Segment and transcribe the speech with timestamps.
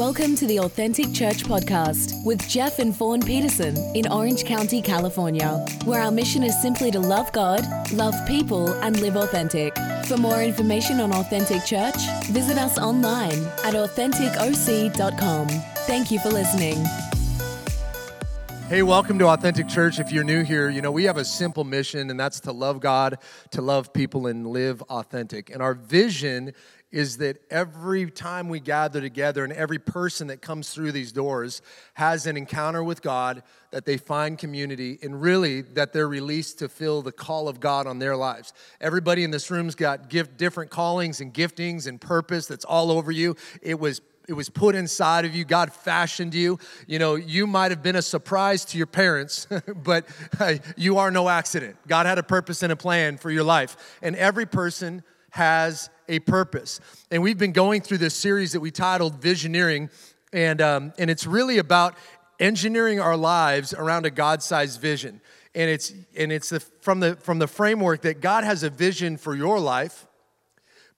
[0.00, 5.62] Welcome to the Authentic Church Podcast with Jeff and Fawn Peterson in Orange County, California,
[5.84, 7.62] where our mission is simply to love God,
[7.92, 9.76] love people, and live authentic.
[10.06, 15.48] For more information on Authentic Church, visit us online at AuthenticOC.com.
[15.48, 16.82] Thank you for listening.
[18.70, 19.98] Hey, welcome to Authentic Church.
[19.98, 22.80] If you're new here, you know, we have a simple mission, and that's to love
[22.80, 23.18] God,
[23.50, 25.50] to love people, and live authentic.
[25.50, 26.54] And our vision
[26.92, 31.62] is that every time we gather together and every person that comes through these doors
[31.94, 36.68] has an encounter with God, that they find community, and really that they're released to
[36.68, 38.52] fill the call of God on their lives.
[38.80, 43.12] Everybody in this room's got gift, different callings and giftings and purpose that's all over
[43.12, 43.36] you.
[43.62, 45.44] It was it was put inside of you.
[45.44, 46.60] God fashioned you.
[46.86, 49.48] You know, you might have been a surprise to your parents,
[49.82, 50.06] but
[50.38, 51.76] uh, you are no accident.
[51.88, 53.98] God had a purpose and a plan for your life.
[54.02, 56.80] And every person has a purpose.
[57.10, 59.90] And we've been going through this series that we titled Visioneering,
[60.32, 61.96] and, um, and it's really about
[62.38, 65.20] engineering our lives around a God sized vision.
[65.54, 69.16] And it's, and it's the, from, the, from the framework that God has a vision
[69.16, 70.06] for your life,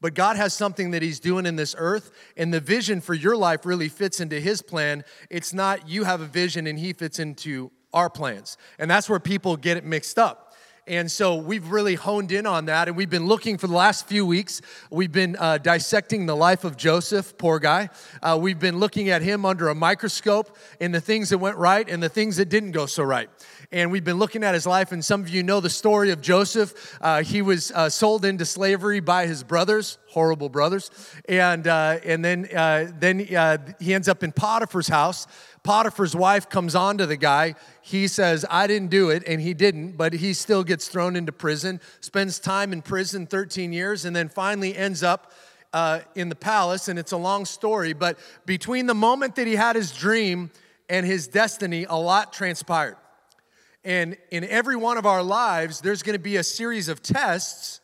[0.00, 3.36] but God has something that He's doing in this earth, and the vision for your
[3.36, 5.04] life really fits into His plan.
[5.30, 8.56] It's not you have a vision and He fits into our plans.
[8.78, 10.51] And that's where people get it mixed up.
[10.88, 12.88] And so we've really honed in on that.
[12.88, 14.60] And we've been looking for the last few weeks.
[14.90, 17.88] We've been uh, dissecting the life of Joseph, poor guy.
[18.20, 21.88] Uh, we've been looking at him under a microscope and the things that went right
[21.88, 23.30] and the things that didn't go so right.
[23.72, 24.92] And we've been looking at his life.
[24.92, 26.98] And some of you know the story of Joseph.
[27.00, 30.90] Uh, he was uh, sold into slavery by his brothers, horrible brothers.
[31.26, 33.18] And, uh, and then, uh, then
[33.80, 35.26] he ends up in Potiphar's house.
[35.62, 37.54] Potiphar's wife comes on to the guy.
[37.80, 41.32] He says, I didn't do it, and he didn't, but he still gets thrown into
[41.32, 45.32] prison, spends time in prison 13 years, and then finally ends up
[45.72, 46.88] uh, in the palace.
[46.88, 50.50] And it's a long story, but between the moment that he had his dream
[50.88, 52.96] and his destiny, a lot transpired.
[53.84, 57.80] And in every one of our lives, there's going to be a series of tests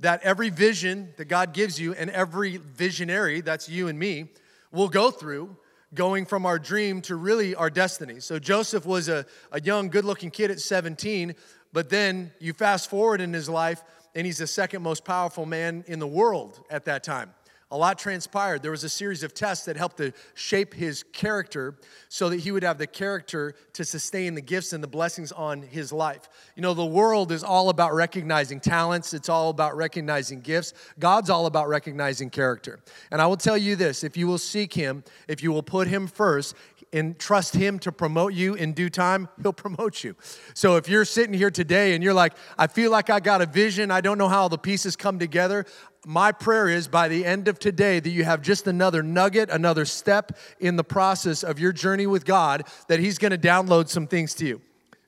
[0.00, 4.28] that every vision that God gives you and every visionary, that's you and me,
[4.72, 5.56] will go through
[5.92, 8.20] going from our dream to really our destiny.
[8.20, 11.34] So Joseph was a, a young, good looking kid at 17,
[11.72, 13.82] but then you fast forward in his life,
[14.14, 17.34] and he's the second most powerful man in the world at that time
[17.70, 18.62] a lot transpired.
[18.62, 21.76] There was a series of tests that helped to shape his character
[22.08, 25.62] so that he would have the character to sustain the gifts and the blessings on
[25.62, 26.28] his life.
[26.56, 30.72] You know, the world is all about recognizing talents, it's all about recognizing gifts.
[30.98, 32.80] God's all about recognizing character.
[33.10, 35.86] And I will tell you this if you will seek him, if you will put
[35.86, 36.56] him first,
[36.92, 40.16] and trust Him to promote you in due time, He'll promote you.
[40.54, 43.46] So if you're sitting here today and you're like, I feel like I got a
[43.46, 45.66] vision, I don't know how the pieces come together,
[46.06, 49.84] my prayer is by the end of today that you have just another nugget, another
[49.84, 54.06] step in the process of your journey with God, that He's going to download some
[54.06, 54.60] things to you.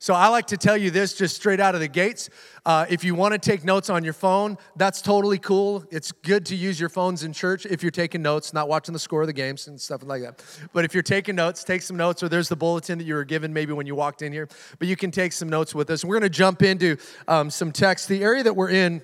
[0.02, 2.28] So I like to tell you this just straight out of the gates.
[2.66, 5.84] Uh, if you want to take notes on your phone, that's totally cool.
[5.92, 8.98] It's good to use your phones in church if you're taking notes, not watching the
[8.98, 10.44] score of the games and stuff like that.
[10.72, 13.24] But if you're taking notes, take some notes, or there's the bulletin that you were
[13.24, 14.48] given maybe when you walked in here.
[14.80, 16.04] But you can take some notes with us.
[16.04, 16.96] We're going to jump into
[17.28, 18.08] um, some text.
[18.08, 19.02] The area that we're in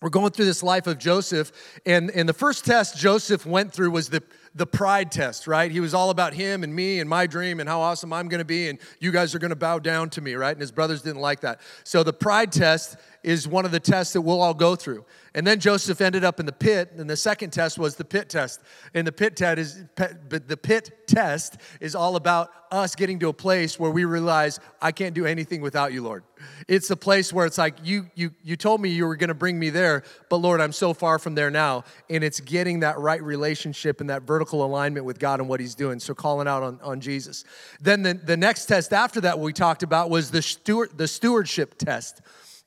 [0.00, 1.50] we're going through this life of Joseph,
[1.84, 4.22] and, and the first test Joseph went through was the,
[4.54, 5.70] the pride test, right?
[5.70, 8.44] He was all about him and me and my dream and how awesome I'm gonna
[8.44, 10.52] be, and you guys are gonna bow down to me, right?
[10.52, 11.60] And his brothers didn't like that.
[11.82, 12.96] So the pride test
[13.28, 15.04] is one of the tests that we'll all go through.
[15.34, 18.30] And then Joseph ended up in the pit, and the second test was the pit
[18.30, 18.62] test.
[18.94, 23.34] And the pit test is the pit test is all about us getting to a
[23.34, 26.24] place where we realize I can't do anything without you, Lord.
[26.68, 29.34] It's a place where it's like you you you told me you were going to
[29.34, 31.84] bring me there, but Lord, I'm so far from there now.
[32.08, 35.74] And it's getting that right relationship and that vertical alignment with God and what He's
[35.74, 36.00] doing.
[36.00, 37.44] So calling out on, on Jesus.
[37.78, 41.76] Then the, the next test after that we talked about was the steward the stewardship
[41.76, 42.22] test.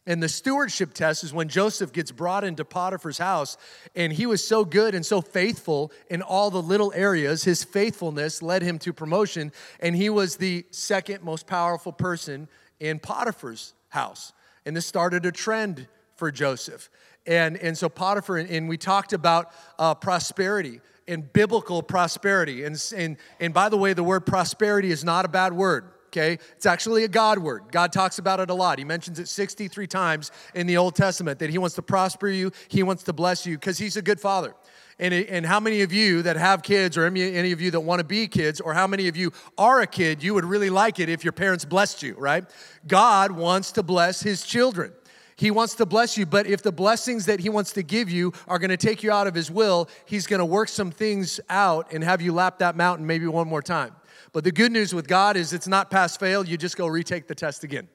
[0.07, 3.56] And the stewardship test is when Joseph gets brought into Potiphar's house,
[3.95, 7.44] and he was so good and so faithful in all the little areas.
[7.44, 12.47] His faithfulness led him to promotion, and he was the second most powerful person
[12.79, 14.34] in Potiphar's house.
[14.66, 16.90] And this started a trend for Joseph.
[17.28, 22.64] And, and so Potiphar, and we talked about uh, prosperity and biblical prosperity.
[22.64, 26.37] And, and, and by the way, the word prosperity is not a bad word okay?
[26.55, 27.72] It's actually a God word.
[27.72, 28.78] God talks about it a lot.
[28.78, 32.52] He mentions it 63 times in the Old Testament that He wants to prosper you,
[32.67, 34.53] He wants to bless you because He's a good Father.
[34.99, 37.79] And, and how many of you that have kids, or any, any of you that
[37.79, 40.69] want to be kids, or how many of you are a kid, you would really
[40.69, 42.46] like it if your parents blessed you, right?
[42.85, 44.93] God wants to bless His children.
[45.37, 48.31] He wants to bless you, but if the blessings that He wants to give you
[48.47, 51.40] are going to take you out of His will, He's going to work some things
[51.49, 53.96] out and have you lap that mountain maybe one more time.
[54.33, 57.28] But the good news with God is it's not pass fail, you just go retake
[57.28, 57.89] the test again.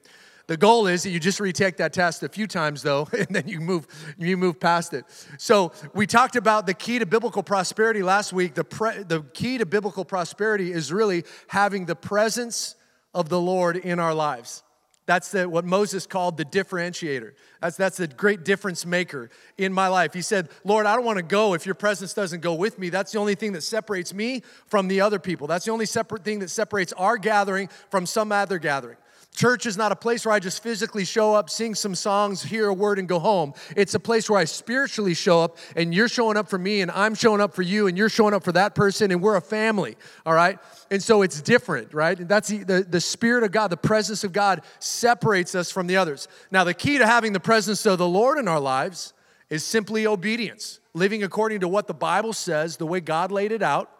[0.47, 3.47] The goal is that you just retake that test a few times though, and then
[3.47, 3.85] you move
[4.17, 5.05] you move past it.
[5.37, 8.53] So we talked about the key to biblical prosperity last week.
[8.53, 12.75] The pre, the key to biblical prosperity is really having the presence
[13.13, 14.63] of the Lord in our lives.
[15.07, 17.31] That's the, what Moses called the differentiator.
[17.61, 20.13] That's, that's the great difference maker in my life.
[20.13, 22.89] He said, Lord, I don't want to go if your presence doesn't go with me.
[22.89, 25.47] That's the only thing that separates me from the other people.
[25.47, 28.97] That's the only separate thing that separates our gathering from some other gathering.
[29.37, 32.69] Church is not a place where I just physically show up, sing some songs, hear
[32.69, 33.53] a word, and go home.
[33.75, 36.89] It's a place where I spiritually show up, and you're showing up for me, and
[36.89, 39.41] I'm showing up for you, and you're showing up for that person, and we're a
[39.41, 39.95] family,
[40.25, 40.57] all right?
[40.89, 42.19] And so it's different, right?
[42.19, 45.85] And That's the, the, the Spirit of God, the presence of God separates us from
[45.85, 46.27] the others.
[46.49, 49.13] Now, the key to having the presence of the Lord in our lives
[49.51, 53.61] is simply obedience, living according to what the Bible says, the way God laid it
[53.61, 53.91] out,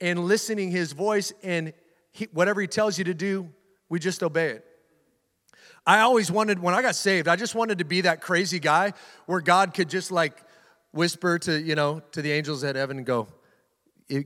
[0.00, 1.72] and listening His voice, and
[2.10, 3.50] he, whatever He tells you to do,
[3.88, 4.64] we just obey it.
[5.86, 8.94] I always wanted, when I got saved, I just wanted to be that crazy guy
[9.26, 10.42] where God could just like
[10.92, 13.28] whisper to, you know, to the angels at heaven and go,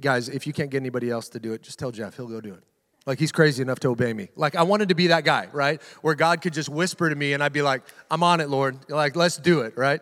[0.01, 2.41] guys, if you can't get anybody else to do it, just tell Jeff, he'll go
[2.41, 2.63] do it.
[3.07, 4.29] Like he's crazy enough to obey me.
[4.37, 5.83] Like I wanted to be that guy, right?
[6.03, 8.91] Where God could just whisper to me and I'd be like, I'm on it, Lord.
[8.91, 10.01] Like, let's do it, right?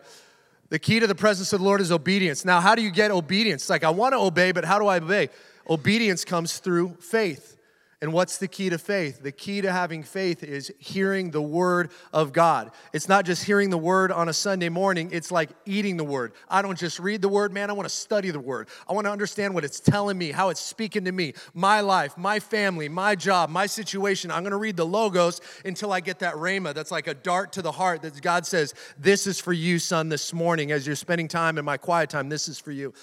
[0.69, 2.43] The key to the presence of the Lord is obedience.
[2.43, 3.69] Now, how do you get obedience?
[3.69, 5.29] Like, I want to obey, but how do I obey?
[5.69, 7.56] Obedience comes through faith.
[7.99, 9.23] And what's the key to faith?
[9.23, 12.69] The key to having faith is hearing the word of God.
[12.93, 16.33] It's not just hearing the word on a Sunday morning, it's like eating the word.
[16.47, 18.67] I don't just read the word, man, I want to study the word.
[18.87, 22.15] I want to understand what it's telling me, how it's speaking to me, my life,
[22.19, 24.29] my family, my job, my situation.
[24.29, 27.53] I'm going to read the logos until I get that rhema that's like a dart
[27.53, 30.95] to the heart that God says, This is for you, son, this morning as you're
[30.95, 32.29] spending time in my quiet time.
[32.29, 32.93] This is for you.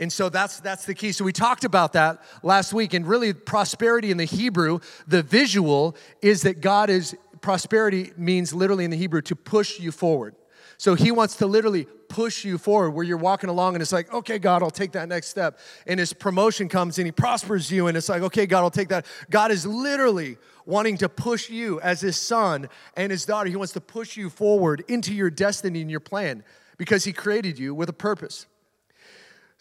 [0.00, 1.12] And so that's that's the key.
[1.12, 5.94] So we talked about that last week and really prosperity in the Hebrew, the visual
[6.22, 10.34] is that God is prosperity means literally in the Hebrew to push you forward.
[10.78, 14.12] So he wants to literally push you forward where you're walking along and it's like,
[14.12, 15.58] okay, God, I'll take that next step.
[15.86, 18.88] And his promotion comes and he prospers you and it's like, okay, God, I'll take
[18.88, 19.04] that.
[19.28, 23.50] God is literally wanting to push you as his son and his daughter.
[23.50, 26.42] He wants to push you forward into your destiny and your plan
[26.78, 28.46] because he created you with a purpose.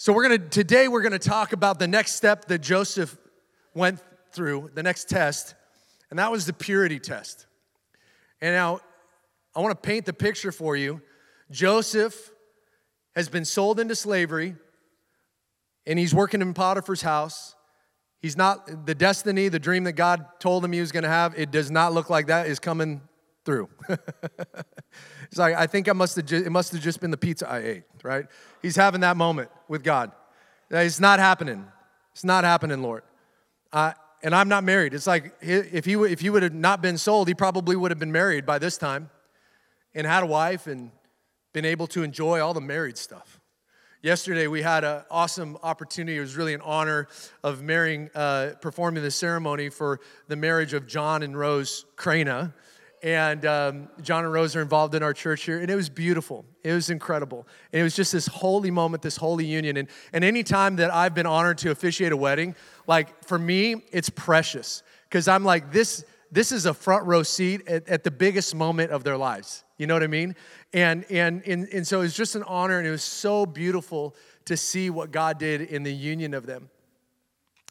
[0.01, 3.17] So we're going to today we're going to talk about the next step that Joseph
[3.73, 3.99] went
[4.31, 5.55] through, the next test,
[6.09, 7.47] and that was the purity test.
[8.39, 8.79] And now
[9.53, 11.01] I want to paint the picture for you.
[11.51, 12.31] Joseph
[13.13, 14.55] has been sold into slavery
[15.85, 17.53] and he's working in Potiphar's house.
[18.21, 21.37] He's not the destiny, the dream that God told him he was going to have,
[21.37, 23.01] it does not look like that is coming
[23.49, 23.67] through.
[25.31, 27.59] It's like, I think I must have it must have just been the pizza I
[27.59, 28.25] ate, right?
[28.63, 30.11] He's having that moment with God.
[30.71, 31.67] It's not happening.
[32.13, 33.03] It's not happening, Lord.
[33.71, 33.93] Uh,
[34.23, 34.95] and I'm not married.
[34.95, 37.99] It's like if he, if he would have not been sold, he probably would have
[37.99, 39.11] been married by this time
[39.93, 40.89] and had a wife and
[41.53, 43.39] been able to enjoy all the married stuff.
[44.01, 46.17] Yesterday, we had an awesome opportunity.
[46.17, 47.07] It was really an honor
[47.43, 52.53] of marrying, uh, performing the ceremony for the marriage of John and Rose Crana
[53.01, 56.45] and um, John and Rose are involved in our church here, and it was beautiful.
[56.63, 57.47] It was incredible.
[57.71, 59.77] And it was just this holy moment, this holy union.
[59.77, 62.55] And, and any time that I've been honored to officiate a wedding,
[62.87, 67.67] like for me, it's precious because I'm like, this, this is a front row seat
[67.67, 69.63] at, at, the biggest moment of their lives.
[69.77, 70.35] You know what I mean?
[70.73, 74.15] And, and, and, and so it was just an honor, and it was so beautiful
[74.45, 76.69] to see what God did in the union of them.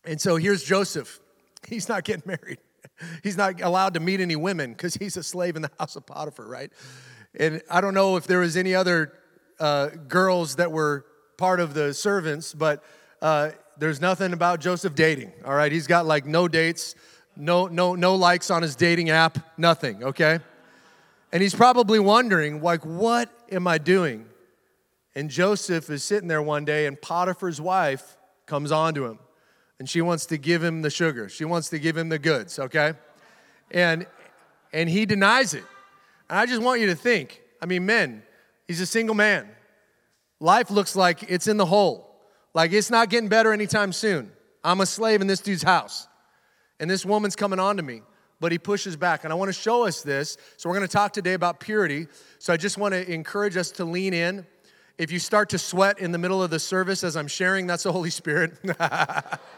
[0.05, 1.21] And so here's Joseph.
[1.69, 2.59] He's not getting married.
[3.23, 6.07] he's not allowed to meet any women because he's a slave in the house of
[6.07, 6.73] Potiphar, right?
[7.39, 9.13] And I don't know if there was any other
[9.61, 11.05] uh, girls that were
[11.37, 12.83] part of the servants, but
[13.21, 15.33] uh, there's nothing about Joseph dating.
[15.45, 16.95] All right, he's got like no dates,
[17.37, 20.03] no no no likes on his dating app, nothing.
[20.03, 20.39] Okay,
[21.33, 24.27] and he's probably wondering like, what am I doing?
[25.15, 28.17] And Joseph is sitting there one day, and Potiphar's wife
[28.47, 29.19] comes on to him
[29.79, 31.29] and she wants to give him the sugar.
[31.29, 32.95] She wants to give him the goods, okay?
[33.71, 34.07] And
[34.73, 35.65] and he denies it.
[36.29, 38.23] And I just want you to think, I mean, men,
[38.67, 39.49] he's a single man.
[40.41, 42.05] Life looks like it's in the hole.
[42.55, 44.31] Like it's not getting better anytime soon.
[44.63, 46.07] I'm a slave in this dude's house.
[46.81, 48.03] And this woman's coming on to me.
[48.41, 49.25] But he pushes back.
[49.25, 50.37] And I want to show us this.
[50.57, 52.07] So we're going to talk today about purity.
[52.39, 54.47] So I just want to encourage us to lean in.
[54.97, 57.85] If you start to sweat in the middle of the service as I'm sharing, that's
[57.85, 58.59] the Holy Spirit.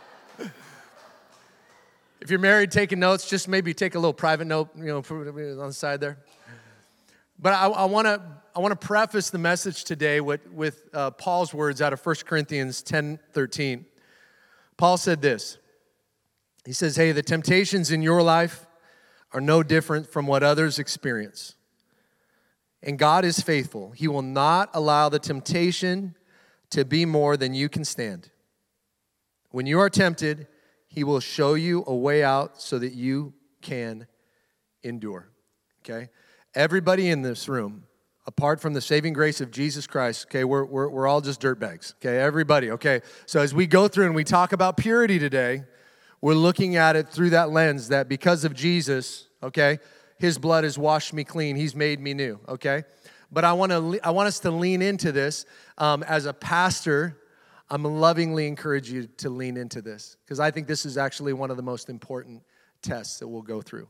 [2.20, 5.68] If you're married taking notes, just maybe take a little private note, you know, on
[5.68, 6.18] the side there.
[7.38, 8.20] But I, want to
[8.54, 12.16] I want to preface the message today with, with uh, Paul's words out of 1
[12.26, 13.87] Corinthians 10 13.
[14.76, 15.56] Paul said this
[16.66, 18.66] He says, Hey, the temptations in your life
[19.32, 21.54] are no different from what others experience.
[22.82, 23.92] And God is faithful.
[23.92, 26.16] He will not allow the temptation
[26.70, 28.30] to be more than you can stand.
[29.50, 30.47] When you are tempted,
[30.88, 34.07] He will show you a way out so that you can
[34.83, 35.30] endure.
[35.85, 36.09] Okay?
[36.54, 37.85] Everybody in this room,
[38.26, 41.95] apart from the saving grace of Jesus Christ, okay, we're, we're, we're all just dirtbags.
[41.97, 42.19] Okay?
[42.19, 43.02] Everybody, okay?
[43.26, 45.64] So as we go through and we talk about purity today,
[46.21, 49.78] we're looking at it through that lens that because of Jesus, okay,
[50.19, 51.57] his blood has washed me clean.
[51.57, 52.85] He's made me new, okay?
[53.33, 55.47] But I want to I want us to lean into this
[55.78, 57.16] um, as a pastor.
[57.70, 61.50] I'm lovingly encourage you to lean into this because I think this is actually one
[61.50, 62.42] of the most important
[62.82, 63.88] tests that we'll go through.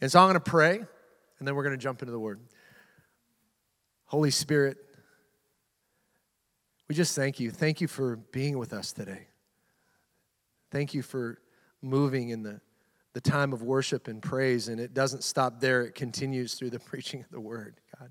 [0.00, 2.40] And so I'm going to pray, and then we're going to jump into the Word.
[4.06, 4.76] Holy Spirit,
[6.88, 7.50] we just thank you.
[7.50, 9.28] Thank you for being with us today.
[10.70, 11.38] Thank you for
[11.80, 12.60] moving in the
[13.14, 16.80] the time of worship and praise, and it doesn't stop there, it continues through the
[16.90, 17.80] preaching of the word.
[17.98, 18.10] God,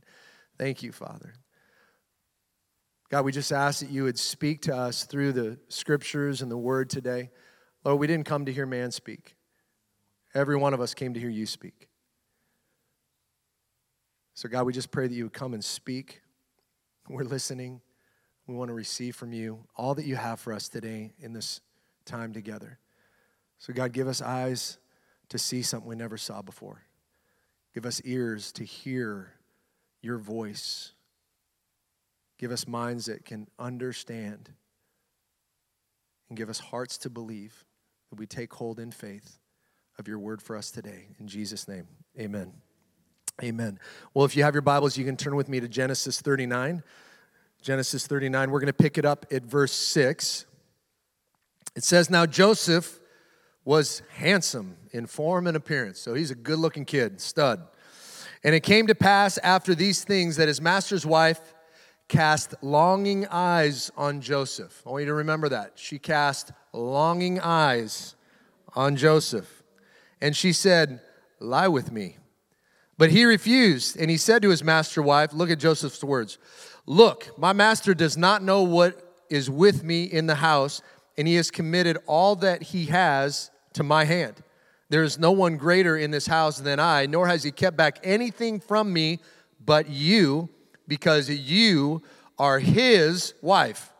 [0.57, 1.35] thank you, Father.
[3.13, 6.57] God, we just ask that you would speak to us through the scriptures and the
[6.57, 7.29] word today.
[7.85, 9.35] Lord, we didn't come to hear man speak.
[10.33, 11.89] Every one of us came to hear you speak.
[14.33, 16.21] So, God, we just pray that you would come and speak.
[17.07, 17.81] We're listening.
[18.47, 21.61] We want to receive from you all that you have for us today in this
[22.05, 22.79] time together.
[23.59, 24.79] So, God, give us eyes
[25.29, 26.81] to see something we never saw before.
[27.75, 29.33] Give us ears to hear
[30.01, 30.92] your voice.
[32.43, 34.49] Give us minds that can understand.
[36.27, 37.63] And give us hearts to believe
[38.09, 39.39] that we take hold in faith
[39.97, 41.07] of your word for us today.
[41.21, 41.87] In Jesus' name,
[42.19, 42.51] amen.
[43.41, 43.79] Amen.
[44.13, 46.83] Well, if you have your Bibles, you can turn with me to Genesis 39.
[47.61, 50.45] Genesis 39, we're going to pick it up at verse 6.
[51.77, 52.99] It says, Now Joseph
[53.63, 55.97] was handsome in form and appearance.
[55.97, 57.63] So he's a good looking kid, stud.
[58.43, 61.52] And it came to pass after these things that his master's wife
[62.07, 64.83] cast longing eyes on Joseph.
[64.85, 65.73] I want you to remember that.
[65.75, 68.15] She cast longing eyes
[68.75, 69.63] on Joseph.
[70.21, 71.01] And she said,
[71.39, 72.17] Lie with me.
[72.97, 76.37] But he refused, and he said to his master wife, Look at Joseph's words.
[76.85, 80.81] Look, my master does not know what is with me in the house,
[81.17, 84.35] and he has committed all that he has to my hand.
[84.89, 87.99] There is no one greater in this house than I, nor has he kept back
[88.03, 89.19] anything from me
[89.65, 90.49] but you,
[90.87, 92.01] because you
[92.37, 93.91] are his wife.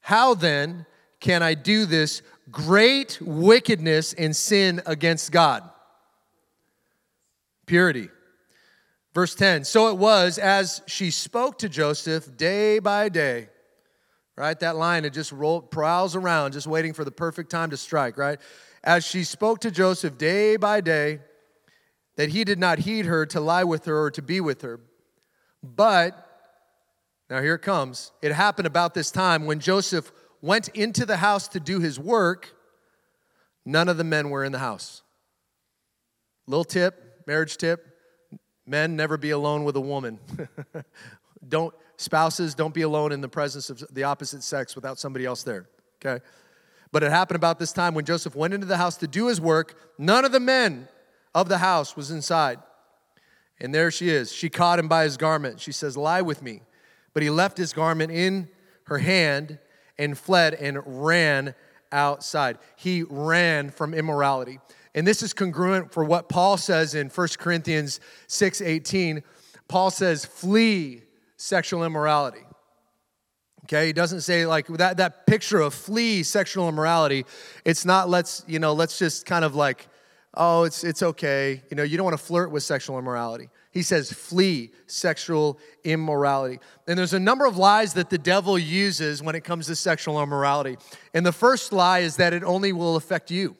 [0.00, 0.86] How then
[1.20, 5.68] can I do this great wickedness and sin against God?
[7.66, 8.08] Purity.
[9.14, 13.48] Verse 10 So it was as she spoke to Joseph day by day
[14.36, 14.58] right?
[14.60, 18.18] That line, it just roll, prowls around, just waiting for the perfect time to strike,
[18.18, 18.38] right?
[18.82, 21.20] As she spoke to Joseph day by day,
[22.16, 24.80] that he did not heed her to lie with her or to be with her.
[25.64, 26.14] But,
[27.30, 31.48] now here it comes, it happened about this time when Joseph went into the house
[31.48, 32.54] to do his work,
[33.64, 35.02] none of the men were in the house.
[36.46, 37.94] Little tip, marriage tip
[38.66, 40.18] men never be alone with a woman.
[41.48, 45.44] don't Spouses, don't be alone in the presence of the opposite sex without somebody else
[45.44, 45.68] there,
[46.04, 46.24] okay?
[46.90, 49.40] But it happened about this time when Joseph went into the house to do his
[49.40, 49.78] work.
[49.96, 50.88] None of the men
[51.34, 52.58] of the house was inside.
[53.60, 54.32] And there she is.
[54.32, 55.60] She caught him by his garment.
[55.60, 56.62] She says, Lie with me.
[57.12, 58.48] But he left his garment in
[58.84, 59.58] her hand
[59.96, 61.54] and fled and ran
[61.92, 62.58] outside.
[62.76, 64.58] He ran from immorality.
[64.94, 69.22] And this is congruent for what Paul says in 1 Corinthians 6 18.
[69.68, 71.02] Paul says, Flee
[71.36, 72.44] sexual immorality.
[73.64, 77.24] Okay, he doesn't say like that, that picture of flee sexual immorality.
[77.64, 79.88] It's not let's, you know, let's just kind of like,
[80.36, 81.62] oh, it's it's okay.
[81.70, 83.48] You know, you don't want to flirt with sexual immorality.
[83.70, 86.60] He says flee sexual immorality.
[86.86, 90.22] And there's a number of lies that the devil uses when it comes to sexual
[90.22, 90.76] immorality.
[91.12, 93.56] And the first lie is that it only will affect you.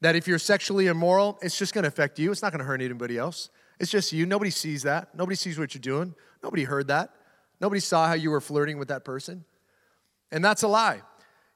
[0.00, 2.32] That if you're sexually immoral, it's just going to affect you.
[2.32, 3.50] It's not going to hurt anybody else.
[3.78, 4.26] It's just you.
[4.26, 5.14] Nobody sees that.
[5.14, 6.14] Nobody sees what you're doing.
[6.42, 7.10] Nobody heard that.
[7.60, 9.44] Nobody saw how you were flirting with that person.
[10.32, 11.02] And that's a lie.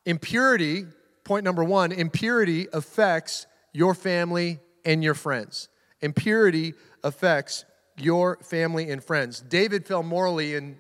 [0.07, 0.87] Impurity,
[1.25, 5.69] point number one, impurity affects your family and your friends.
[6.01, 7.65] Impurity affects
[7.97, 9.41] your family and friends.
[9.41, 10.79] David fell morally in,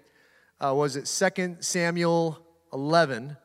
[0.61, 2.39] uh, was it 2 Samuel
[2.73, 3.37] 11?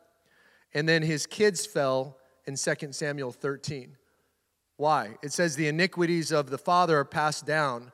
[0.73, 3.97] And then his kids fell in 2 Samuel 13.
[4.77, 5.15] Why?
[5.21, 7.91] It says the iniquities of the father are passed down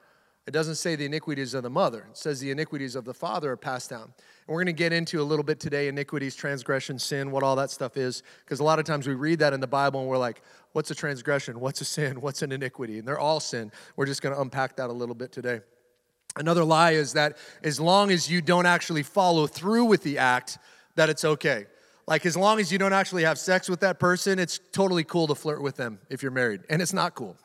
[0.50, 2.08] It doesn't say the iniquities of the mother.
[2.10, 4.16] It says the iniquities of the father are passed down.
[4.50, 7.56] And we're going to get into a little bit today iniquities, transgression, sin, what all
[7.58, 8.24] that stuff is.
[8.44, 10.42] Because a lot of times we read that in the Bible and we're like,
[10.72, 11.60] what's a transgression?
[11.60, 12.20] What's a sin?
[12.22, 12.98] What's an iniquity?
[12.98, 13.72] And they're all sin.
[13.96, 15.62] We're just going to unpack that a little bit today.
[16.36, 20.58] Another lie is that as long as you don't actually follow through with the act,
[20.96, 21.68] that it's okay.
[22.08, 25.28] Like, as long as you don't actually have sex with that person, it's totally cool
[25.28, 26.62] to flirt with them if you're married.
[26.72, 27.38] And it's not cool,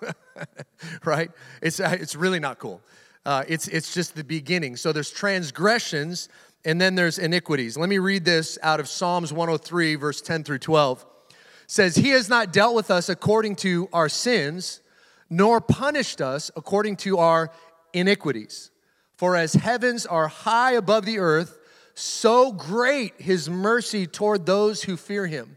[1.05, 1.31] right?
[1.61, 2.81] It's, it's really not cool.
[3.27, 4.77] Uh, it's, it's just the beginning.
[4.77, 6.31] So there's transgressions
[6.65, 7.77] and then there's iniquities.
[7.77, 11.05] Let me read this out of Psalms 103, verse 10 through 12.
[11.31, 14.81] It says, He has not dealt with us according to our sins,
[15.29, 17.51] nor punished us according to our
[17.93, 18.71] iniquities.
[19.17, 21.59] For as heavens are high above the earth,
[21.95, 25.57] so great his mercy toward those who fear him.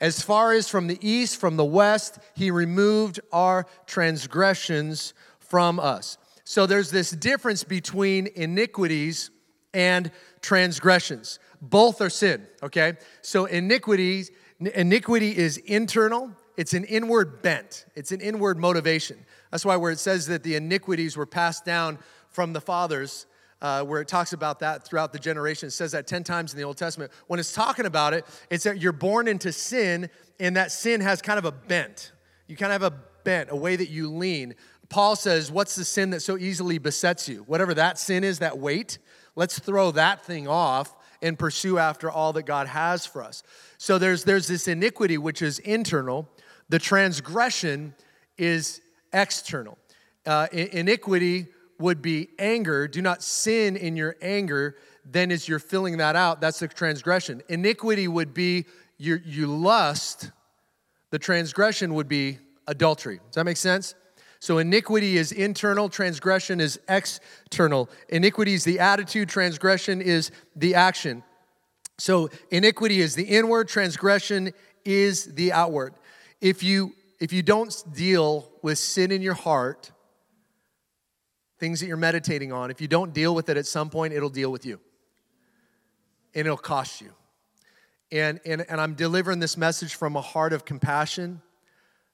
[0.00, 6.18] As far as from the east, from the west, he removed our transgressions from us.
[6.44, 9.30] So there's this difference between iniquities
[9.78, 10.10] and
[10.42, 11.38] transgressions.
[11.62, 12.94] Both are sin, okay?
[13.22, 19.24] So iniquities, iniquity is internal, it's an inward bent, it's an inward motivation.
[19.52, 23.26] That's why where it says that the iniquities were passed down from the fathers,
[23.62, 25.68] uh, where it talks about that throughout the generation.
[25.68, 27.12] It says that 10 times in the Old Testament.
[27.28, 31.22] When it's talking about it, it's that you're born into sin, and that sin has
[31.22, 32.10] kind of a bent.
[32.48, 34.56] You kind of have a bent, a way that you lean.
[34.88, 37.44] Paul says, What's the sin that so easily besets you?
[37.46, 38.98] Whatever that sin is, that weight,
[39.38, 43.44] let's throw that thing off and pursue after all that God has for us.
[43.78, 46.28] So there's, there's this iniquity which is internal,
[46.68, 47.94] the transgression
[48.36, 48.80] is
[49.12, 49.78] external.
[50.26, 51.46] Uh, iniquity
[51.78, 52.88] would be anger.
[52.88, 54.74] Do not sin in your anger.
[55.04, 57.40] Then, as you're filling that out, that's the transgression.
[57.48, 58.66] Iniquity would be
[58.98, 60.32] you, you lust.
[61.10, 63.20] The transgression would be adultery.
[63.28, 63.94] Does that make sense?
[64.40, 67.90] So, iniquity is internal, transgression is external.
[68.08, 71.24] Iniquity is the attitude, transgression is the action.
[71.98, 74.52] So, iniquity is the inward, transgression
[74.84, 75.94] is the outward.
[76.40, 79.90] If you if you don't deal with sin in your heart,
[81.58, 84.30] things that you're meditating on, if you don't deal with it at some point, it'll
[84.30, 84.78] deal with you.
[86.34, 87.10] And it'll cost you.
[88.12, 91.42] And, and, and I'm delivering this message from a heart of compassion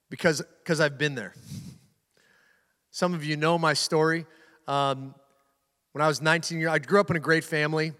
[0.09, 1.35] because because I've been there.
[2.95, 4.25] Some of you know my story.
[4.69, 5.17] Um,
[5.91, 7.91] when I was 19 years, I grew up in a great family,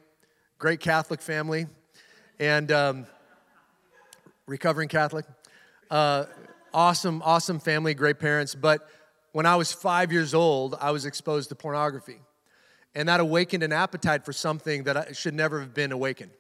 [0.57, 1.67] great Catholic family,
[2.39, 3.07] and um,
[4.47, 5.25] recovering Catholic.
[5.91, 6.27] Uh,
[6.73, 8.55] awesome, awesome family, great parents.
[8.55, 8.89] But
[9.33, 12.21] when I was five years old, I was exposed to pornography.
[12.95, 16.31] And that awakened an appetite for something that should never have been awakened.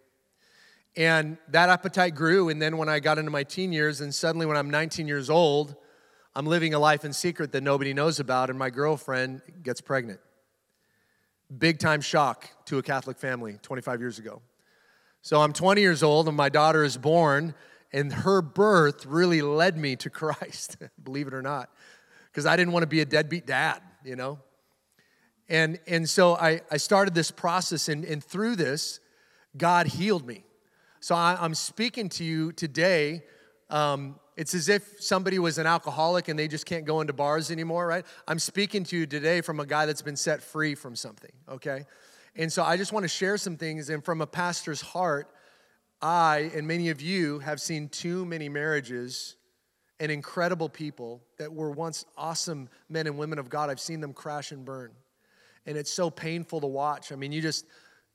[0.96, 2.50] And that appetite grew.
[2.50, 5.28] And then when I got into my teen years, and suddenly when I'm 19 years
[5.28, 5.74] old,
[6.36, 10.20] I'm living a life in secret that nobody knows about, and my girlfriend gets pregnant.
[11.56, 14.42] Big time shock to a Catholic family 25 years ago.
[15.22, 17.54] So I'm 20 years old, and my daughter is born,
[17.92, 21.70] and her birth really led me to Christ, believe it or not
[22.34, 24.40] because I didn't want to be a deadbeat dad, you know?
[25.48, 28.98] And, and so I, I started this process, and, and through this,
[29.56, 30.42] God healed me.
[30.98, 33.22] So I, am speaking to you today.
[33.70, 37.50] Um, it's as if somebody was an alcoholic and they just can't go into bars
[37.50, 38.04] anymore, right?
[38.26, 41.84] I'm speaking to you today from a guy that's been set free from something, okay?
[42.36, 45.28] And so I just want to share some things, and from a pastor's heart,
[46.02, 49.36] I and many of you have seen too many marriages
[50.00, 53.70] and incredible people that were once awesome men and women of God.
[53.70, 54.90] I've seen them crash and burn.
[55.66, 57.12] And it's so painful to watch.
[57.12, 57.64] I mean, you just,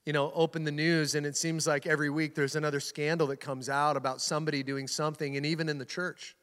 [0.05, 3.37] you know, open the news and it seems like every week there's another scandal that
[3.37, 6.35] comes out about somebody doing something, and even in the church.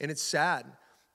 [0.00, 0.66] And it's sad.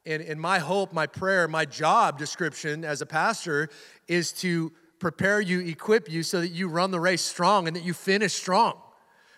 [0.06, 3.70] And, and my hope, my prayer, my job description as a pastor
[4.08, 7.84] is to prepare you, equip you so that you run the race strong and that
[7.84, 8.82] you finish strong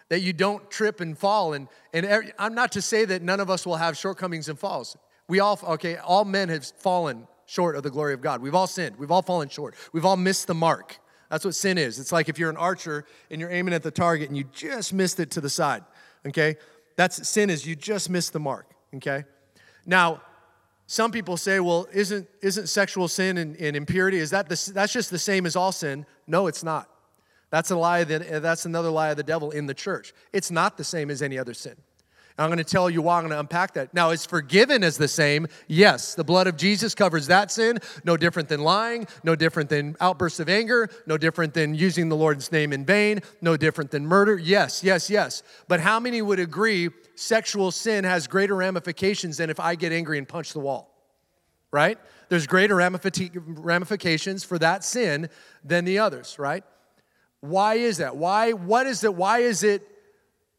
[0.10, 1.54] that you don't trip and fall.
[1.54, 4.60] And, and every, I'm not to say that none of us will have shortcomings and
[4.60, 4.98] falls.
[5.28, 8.42] We all, okay, all men have fallen short of the glory of God.
[8.42, 8.98] We've all sinned.
[8.98, 9.76] We've all fallen short.
[9.94, 10.98] We've all missed the mark.
[11.30, 12.00] That's what sin is.
[12.00, 14.94] It's like if you're an archer and you're aiming at the target and you just
[14.94, 15.84] missed it to the side,
[16.26, 16.58] okay?
[16.96, 19.26] That's sin is you just missed the mark, okay?
[19.86, 20.22] Now,
[20.88, 24.92] some people say, well, isn't, isn't sexual sin and, and impurity, is that the, that's
[24.92, 26.06] just the same as all sin?
[26.26, 26.90] No, it's not.
[27.52, 30.14] That's a lie that, that's another lie of the devil in the church.
[30.34, 31.76] It's not the same as any other sin.
[32.40, 33.94] I'm going to tell you why I'm going to unpack that.
[33.94, 35.48] Now, is forgiven as the same?
[35.68, 36.16] Yes.
[36.16, 37.80] The blood of Jesus covers that sin.
[38.04, 42.16] No different than lying, no different than outbursts of anger, no different than using the
[42.16, 44.38] Lord's name in vain, no different than murder.
[44.38, 45.44] Yes, yes, yes.
[45.68, 50.18] But how many would agree sexual sin has greater ramifications than if I get angry
[50.18, 50.90] and punch the wall?
[51.72, 52.00] right?
[52.30, 55.30] There's greater ramifications for that sin
[55.64, 56.64] than the others, right?
[57.42, 58.16] Why is that?
[58.16, 59.14] Why, what is it?
[59.14, 59.88] Why is it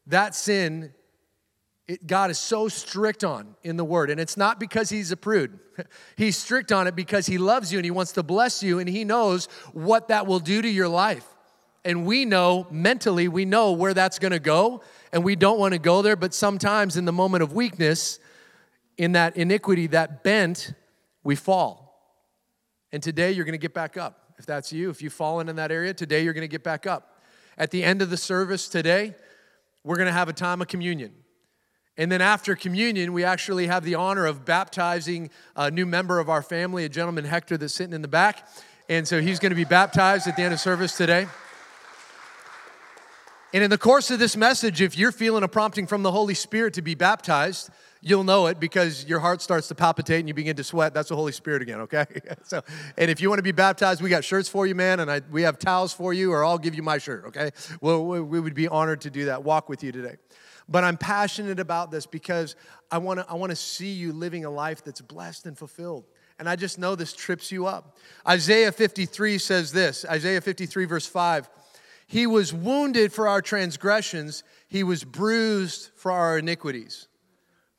[0.06, 0.92] that sin
[1.90, 4.10] it, God is so strict on in the word?
[4.10, 5.58] And it's not because he's a prude.
[6.16, 8.88] he's strict on it because he loves you and he wants to bless you and
[8.88, 11.26] he knows what that will do to your life.
[11.84, 16.02] And we know mentally, we know where that's gonna go, and we don't wanna go
[16.02, 18.18] there, but sometimes in the moment of weakness,
[18.98, 20.74] in that iniquity, that bent,
[21.24, 22.18] we fall.
[22.92, 24.20] And today you're gonna get back up.
[24.40, 26.86] If that's you, if you've fallen in that area, today you're going to get back
[26.86, 27.20] up.
[27.58, 29.14] At the end of the service today,
[29.84, 31.12] we're going to have a time of communion.
[32.00, 36.30] And then after communion, we actually have the honor of baptizing a new member of
[36.30, 38.48] our family, a gentleman, Hector, that's sitting in the back.
[38.88, 41.26] And so he's going to be baptized at the end of service today.
[43.52, 46.32] And in the course of this message, if you're feeling a prompting from the Holy
[46.32, 47.68] Spirit to be baptized,
[48.00, 50.94] you'll know it because your heart starts to palpitate and you begin to sweat.
[50.94, 52.06] That's the Holy Spirit again, okay?
[52.44, 52.62] so,
[52.96, 55.20] and if you want to be baptized, we got shirts for you, man, and I,
[55.30, 57.50] we have towels for you, or I'll give you my shirt, okay?
[57.82, 60.16] Well, we would be honored to do that, walk with you today.
[60.70, 62.54] But I'm passionate about this because
[62.90, 66.04] I want to I want to see you living a life that's blessed and fulfilled.
[66.38, 67.98] And I just know this trips you up.
[68.26, 71.50] Isaiah 53 says this Isaiah 53, verse 5
[72.06, 77.08] He was wounded for our transgressions, He was bruised for our iniquities.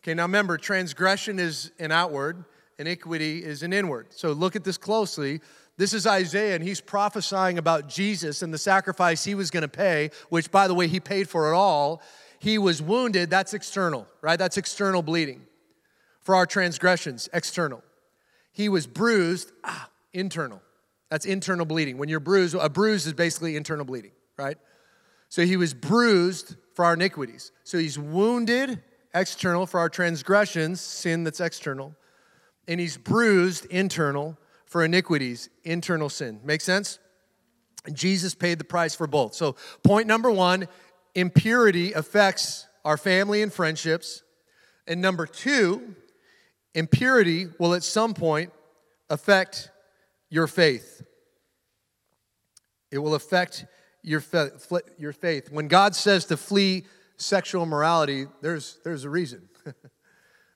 [0.04, 2.44] Okay, now remember, transgression is an outward,
[2.78, 4.08] iniquity is an inward.
[4.10, 5.40] So look at this closely.
[5.78, 9.68] This is Isaiah, and he's prophesying about Jesus and the sacrifice he was going to
[9.68, 12.02] pay, which, by the way, he paid for it all.
[12.42, 14.40] He was wounded, that's external, right?
[14.40, 15.44] That's external bleeding.
[16.22, 17.84] For our transgressions, external.
[18.52, 20.60] He was bruised, ah, internal.
[21.12, 22.00] That's internal bleeding.
[22.00, 24.58] When you're bruised, a bruise is basically internal bleeding, right?
[25.30, 27.52] So he was bruised for our iniquities.
[27.64, 28.82] So he's wounded
[29.14, 31.96] external for our transgressions, sin that's external,
[32.68, 36.40] and he's bruised internal for iniquities, internal sin.
[36.44, 36.98] Make sense?
[37.86, 39.36] And Jesus paid the price for both.
[39.36, 40.68] So, point number one
[41.16, 44.24] impurity affects our family and friendships.
[44.88, 45.96] And number two,
[46.74, 48.52] impurity will at some point
[49.10, 49.70] affect
[50.30, 51.04] your faith.
[52.92, 53.66] It will affect
[54.04, 54.24] your,
[54.98, 55.52] your faith.
[55.52, 56.86] When God says to flee
[57.18, 59.48] sexual immorality, there's, there's a reason.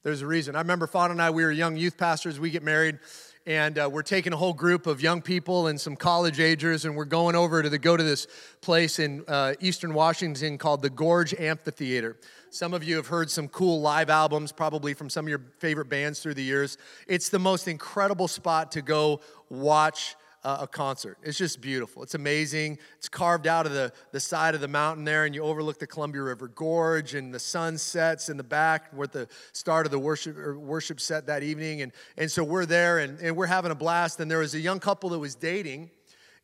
[0.04, 0.56] there's a reason.
[0.56, 3.00] I remember Fawn and I, we were young youth pastors, we get married,
[3.48, 6.96] and uh, we're taking a whole group of young people and some college agers, and
[6.96, 8.26] we're going over to the, go to this
[8.62, 12.18] place in uh, Eastern Washington called the Gorge Amphitheater.
[12.50, 15.90] Some of you have heard some cool live albums, probably from some of your favorite
[15.90, 16.78] bands through the years.
[17.08, 21.18] It's the most incredible spot to go watch uh, a concert.
[21.24, 22.04] It's just beautiful.
[22.04, 22.78] It's amazing.
[22.98, 25.88] It's carved out of the, the side of the mountain there, and you overlook the
[25.88, 29.98] Columbia River Gorge, and the sun sets in the back where the start of the
[29.98, 31.82] worship worship set that evening.
[31.82, 34.20] And, and so we're there, and, and we're having a blast.
[34.20, 35.90] And there was a young couple that was dating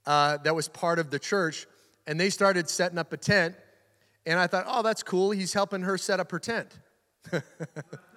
[0.08, 1.68] uh, that was part of the church,
[2.08, 3.56] and they started setting up a tent.
[4.26, 5.30] And I thought, oh, that's cool.
[5.30, 6.76] He's helping her set up her tent.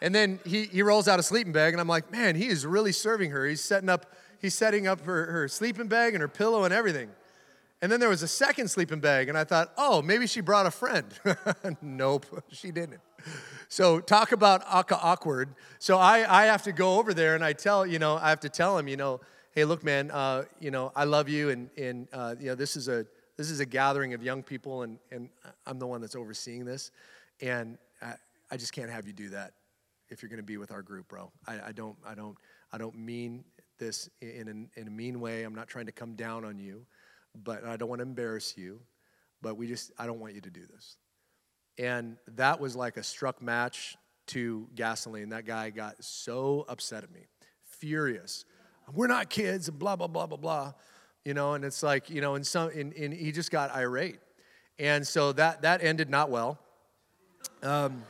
[0.00, 2.64] And then he, he rolls out a sleeping bag, and I'm like, man, he is
[2.64, 3.46] really serving her.
[3.46, 4.06] He's setting up,
[4.40, 7.10] he's setting up her, her sleeping bag and her pillow and everything.
[7.80, 10.66] And then there was a second sleeping bag, and I thought, oh, maybe she brought
[10.66, 11.06] a friend.
[11.82, 13.00] nope, she didn't.
[13.68, 15.54] So talk about awkward.
[15.78, 18.40] So I, I have to go over there and I tell, you know, I have
[18.40, 19.20] to tell him, you know,
[19.52, 22.76] hey, look, man, uh, you know, I love you, and and uh, you know, this
[22.76, 23.06] is a
[23.36, 25.28] this is a gathering of young people, and and
[25.66, 26.90] I'm the one that's overseeing this,
[27.40, 28.14] and I,
[28.50, 29.52] I just can't have you do that
[30.10, 31.30] if you're going to be with our group, bro.
[31.46, 32.36] I, I, don't, I don't,
[32.72, 33.44] I don't mean
[33.78, 35.44] this in, in, a mean way.
[35.44, 36.86] I'm not trying to come down on you,
[37.34, 38.80] but I don't want to embarrass you.
[39.40, 40.96] But we just, I don't want you to do this.
[41.78, 43.96] And that was like a struck match
[44.28, 45.30] to gasoline.
[45.30, 47.26] That guy got so upset at me,
[47.62, 48.44] furious.
[48.92, 50.72] We're not kids, and blah blah blah blah blah.
[51.24, 54.18] You know, and it's like you know, and some, and, and he just got irate,
[54.78, 56.58] and so that that ended not well.
[57.62, 58.02] Um,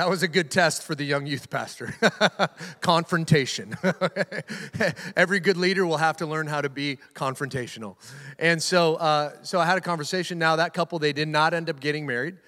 [0.00, 1.94] That was a good test for the young youth pastor.
[2.80, 3.76] Confrontation.
[5.14, 7.96] Every good leader will have to learn how to be confrontational.
[8.38, 10.38] And so, uh, so I had a conversation.
[10.38, 12.38] Now, that couple, they did not end up getting married.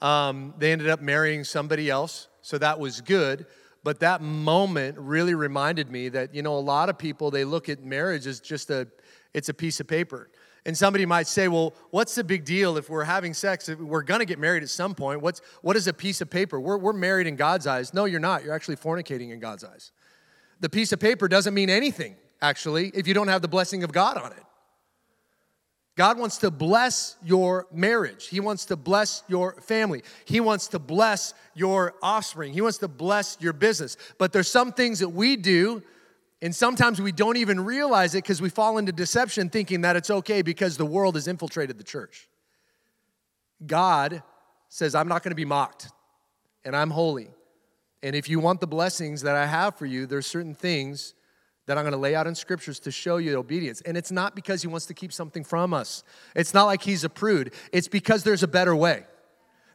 [0.00, 2.28] Um, they ended up marrying somebody else.
[2.40, 3.44] So that was good.
[3.84, 7.68] But that moment really reminded me that, you know, a lot of people, they look
[7.68, 8.88] at marriage as just a,
[9.34, 10.30] it's a piece of paper.
[10.64, 13.68] And somebody might say, well, what's the big deal if we're having sex?
[13.68, 15.20] If we're going to get married at some point.
[15.20, 16.60] What's, what is a piece of paper?
[16.60, 17.92] We're, we're married in God's eyes.
[17.92, 18.44] No, you're not.
[18.44, 19.90] You're actually fornicating in God's eyes.
[20.60, 23.92] The piece of paper doesn't mean anything, actually, if you don't have the blessing of
[23.92, 24.44] God on it.
[25.96, 28.28] God wants to bless your marriage.
[28.28, 30.02] He wants to bless your family.
[30.24, 32.52] He wants to bless your offspring.
[32.54, 33.96] He wants to bless your business.
[34.16, 35.82] But there's some things that we do,
[36.42, 40.10] and sometimes we don't even realize it because we fall into deception thinking that it's
[40.10, 42.28] okay because the world has infiltrated the church.
[43.64, 44.24] God
[44.68, 45.88] says, I'm not going to be mocked,
[46.64, 47.30] and I'm holy.
[48.02, 51.14] And if you want the blessings that I have for you, there's certain things
[51.66, 53.80] that I'm going to lay out in scriptures to show you obedience.
[53.82, 56.02] And it's not because he wants to keep something from us.
[56.34, 57.54] It's not like he's a prude.
[57.72, 59.04] It's because there's a better way.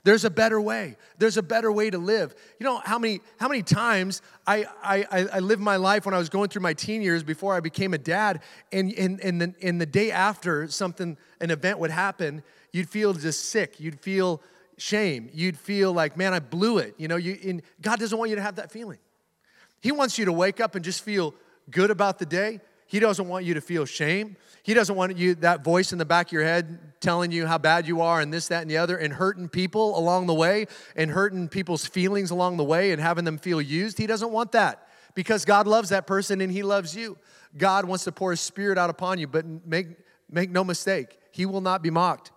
[0.07, 0.95] There's a better way.
[1.17, 2.33] There's a better way to live.
[2.61, 6.17] You know how many how many times I I, I lived my life when I
[6.17, 8.41] was going through my teen years before I became a dad,
[8.71, 12.41] and in in the in the day after something an event would happen,
[12.71, 13.81] you'd feel just sick.
[13.81, 14.41] You'd feel
[14.77, 15.29] shame.
[15.33, 16.95] You'd feel like, man, I blew it.
[16.97, 18.99] You know, you and God doesn't want you to have that feeling.
[19.81, 21.35] He wants you to wake up and just feel
[21.69, 22.61] good about the day.
[22.87, 24.37] He doesn't want you to feel shame.
[24.63, 27.57] He doesn't want you that voice in the back of your head telling you how
[27.57, 30.67] bad you are and this, that, and the other, and hurting people along the way
[30.95, 33.97] and hurting people's feelings along the way and having them feel used.
[33.97, 37.17] He doesn't want that because God loves that person and He loves you.
[37.57, 39.87] God wants to pour His Spirit out upon you, but make,
[40.29, 42.31] make no mistake, He will not be mocked.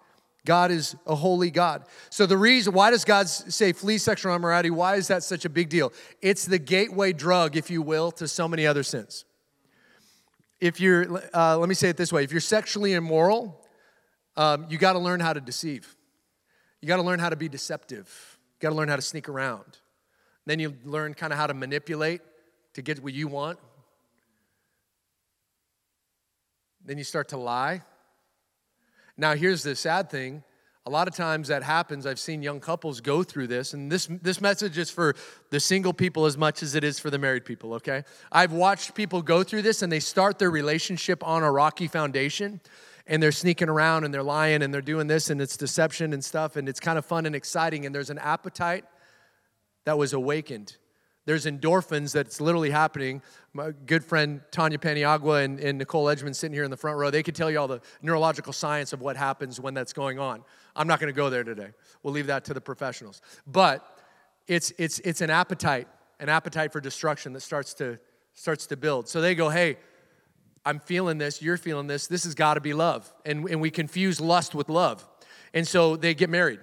[0.47, 1.85] God is a holy God.
[2.09, 4.71] So, the reason, why does God say flee sexual immorality?
[4.71, 5.93] Why is that such a big deal?
[6.23, 9.27] It's the gateway drug, if you will, to so many other sins.
[10.61, 13.65] If you're, uh, let me say it this way if you're sexually immoral,
[14.37, 15.97] um, you got to learn how to deceive.
[16.81, 18.39] You got to learn how to be deceptive.
[18.55, 19.79] You got to learn how to sneak around.
[20.47, 22.21] Then you learn kind of how to manipulate
[22.75, 23.59] to get what you want.
[26.85, 27.83] Then you start to lie.
[29.17, 30.43] Now, here's the sad thing.
[30.87, 32.07] A lot of times that happens.
[32.07, 35.15] I've seen young couples go through this, and this, this message is for
[35.51, 38.03] the single people as much as it is for the married people, okay?
[38.33, 42.61] I've watched people go through this and they start their relationship on a rocky foundation
[43.07, 46.25] and they're sneaking around and they're lying and they're doing this and it's deception and
[46.25, 48.85] stuff and it's kind of fun and exciting and there's an appetite
[49.85, 50.77] that was awakened
[51.31, 53.23] there's endorphins that's literally happening.
[53.53, 57.09] My good friend Tanya Paniagua and, and Nicole Edgman sitting here in the front row,
[57.09, 60.43] they could tell you all the neurological science of what happens when that's going on.
[60.75, 61.69] I'm not going to go there today.
[62.03, 63.23] We'll leave that to the professionals.
[63.47, 63.97] But
[64.49, 65.87] it's, it's, it's an appetite,
[66.19, 68.01] an appetite for destruction that starts to,
[68.35, 69.07] starts to build.
[69.07, 69.77] So they go, hey,
[70.67, 73.09] I'm feeling this, you're feeling this, this has got to be love.
[73.25, 75.07] And, and we confuse lust with love.
[75.55, 76.59] And so they get married.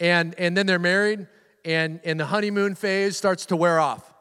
[0.00, 1.26] And, and then they're married,
[1.64, 4.14] and, and the honeymoon phase starts to wear off.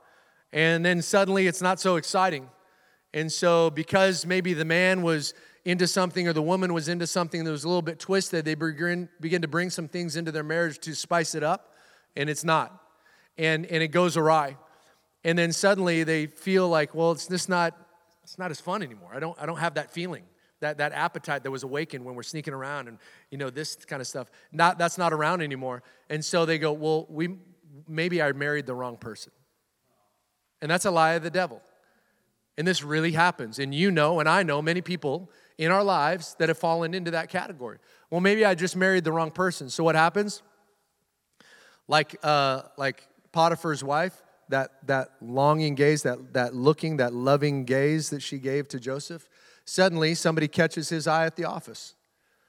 [0.51, 2.49] And then suddenly it's not so exciting.
[3.13, 5.33] And so, because maybe the man was
[5.65, 8.55] into something or the woman was into something that was a little bit twisted, they
[8.55, 11.73] begin, begin to bring some things into their marriage to spice it up,
[12.15, 12.83] and it's not.
[13.37, 14.57] And, and it goes awry.
[15.23, 17.75] And then suddenly they feel like, well, it's just not,
[18.23, 19.11] it's not as fun anymore.
[19.13, 20.23] I don't, I don't have that feeling
[20.61, 22.97] that, that appetite that was awakened when we're sneaking around and
[23.31, 24.29] you know this kind of stuff.
[24.51, 25.83] Not, that's not around anymore.
[26.09, 27.35] And so they go well we
[27.87, 29.31] maybe i married the wrong person.
[30.61, 31.61] And that's a lie of the devil.
[32.57, 33.59] And this really happens.
[33.59, 37.11] And you know and i know many people in our lives that have fallen into
[37.11, 37.77] that category.
[38.09, 39.69] Well maybe i just married the wrong person.
[39.69, 40.41] So what happens?
[41.87, 48.09] Like uh, like potiphar's wife that that longing gaze that that looking that loving gaze
[48.09, 49.29] that she gave to joseph
[49.69, 51.93] Suddenly, somebody catches his eye at the office.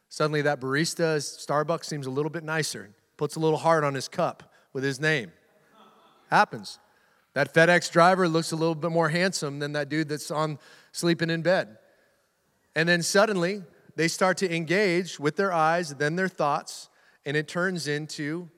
[0.09, 3.93] Suddenly, that barista at Starbucks seems a little bit nicer, puts a little heart on
[3.93, 5.31] his cup with his name.
[6.31, 6.79] Happens.
[7.35, 10.59] That FedEx driver looks a little bit more handsome than that dude that's on
[10.93, 11.77] sleeping in bed.
[12.75, 13.65] And then suddenly,
[13.97, 16.89] they start to engage with their eyes, then their thoughts,
[17.27, 18.49] and it turns into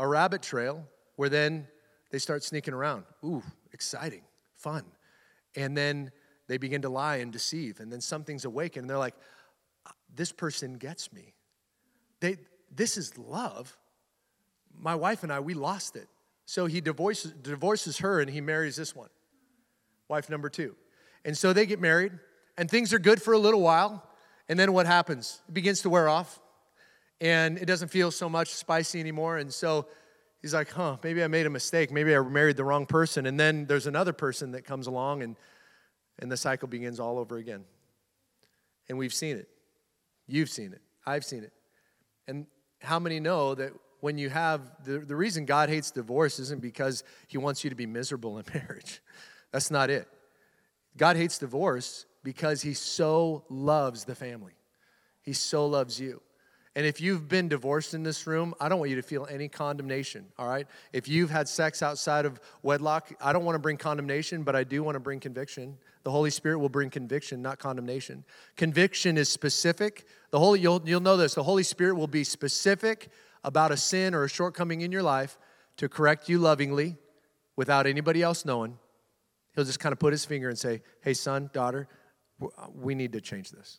[0.00, 1.68] a rabbit trail where then
[2.10, 3.04] they start sneaking around.
[3.24, 4.22] Ooh, exciting,
[4.56, 4.82] fun.
[5.54, 6.10] And then
[6.46, 7.80] they begin to lie and deceive.
[7.80, 9.16] And then something's awakened, and they're like,
[10.14, 11.34] this person gets me.
[12.20, 12.36] They,
[12.74, 13.76] this is love.
[14.78, 16.08] My wife and I, we lost it.
[16.46, 19.08] So he divorces, divorces her and he marries this one,
[20.08, 20.76] wife number two.
[21.24, 22.12] And so they get married,
[22.58, 24.08] and things are good for a little while.
[24.48, 25.40] And then what happens?
[25.48, 26.38] It begins to wear off,
[27.20, 29.38] and it doesn't feel so much spicy anymore.
[29.38, 29.86] And so
[30.42, 31.90] he's like, huh, maybe I made a mistake.
[31.90, 33.24] Maybe I married the wrong person.
[33.24, 35.36] And then there's another person that comes along and
[36.18, 37.64] and the cycle begins all over again.
[38.88, 39.48] And we've seen it.
[40.26, 40.80] You've seen it.
[41.06, 41.52] I've seen it.
[42.26, 42.46] And
[42.80, 47.04] how many know that when you have the, the reason God hates divorce isn't because
[47.26, 49.00] he wants you to be miserable in marriage.
[49.50, 50.08] That's not it.
[50.96, 54.54] God hates divorce because he so loves the family.
[55.22, 56.20] He so loves you.
[56.76, 59.48] And if you've been divorced in this room, I don't want you to feel any
[59.48, 60.66] condemnation, all right?
[60.92, 64.64] If you've had sex outside of wedlock, I don't want to bring condemnation, but I
[64.64, 65.78] do want to bring conviction.
[66.02, 68.24] The Holy Spirit will bring conviction, not condemnation.
[68.56, 70.06] Conviction is specific.
[70.30, 71.34] The Holy you'll, you'll know this.
[71.34, 73.08] The Holy Spirit will be specific
[73.44, 75.38] about a sin or a shortcoming in your life
[75.76, 76.96] to correct you lovingly
[77.54, 78.78] without anybody else knowing.
[79.54, 81.86] He'll just kind of put his finger and say, "Hey son, daughter,
[82.74, 83.78] we need to change this."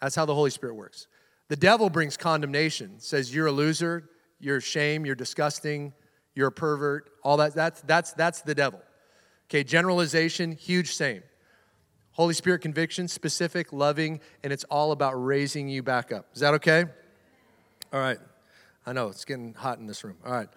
[0.00, 1.06] That's how the Holy Spirit works.
[1.48, 4.08] The devil brings condemnation, says you're a loser,
[4.40, 5.92] you're shame, you're disgusting,
[6.34, 7.54] you're a pervert, all that.
[7.54, 8.80] That's, that's, that's the devil.
[9.48, 11.22] Okay, generalization, huge same.
[12.12, 16.26] Holy Spirit conviction, specific, loving, and it's all about raising you back up.
[16.34, 16.84] Is that okay?
[17.92, 18.18] All right.
[18.86, 20.16] I know it's getting hot in this room.
[20.24, 20.48] All right.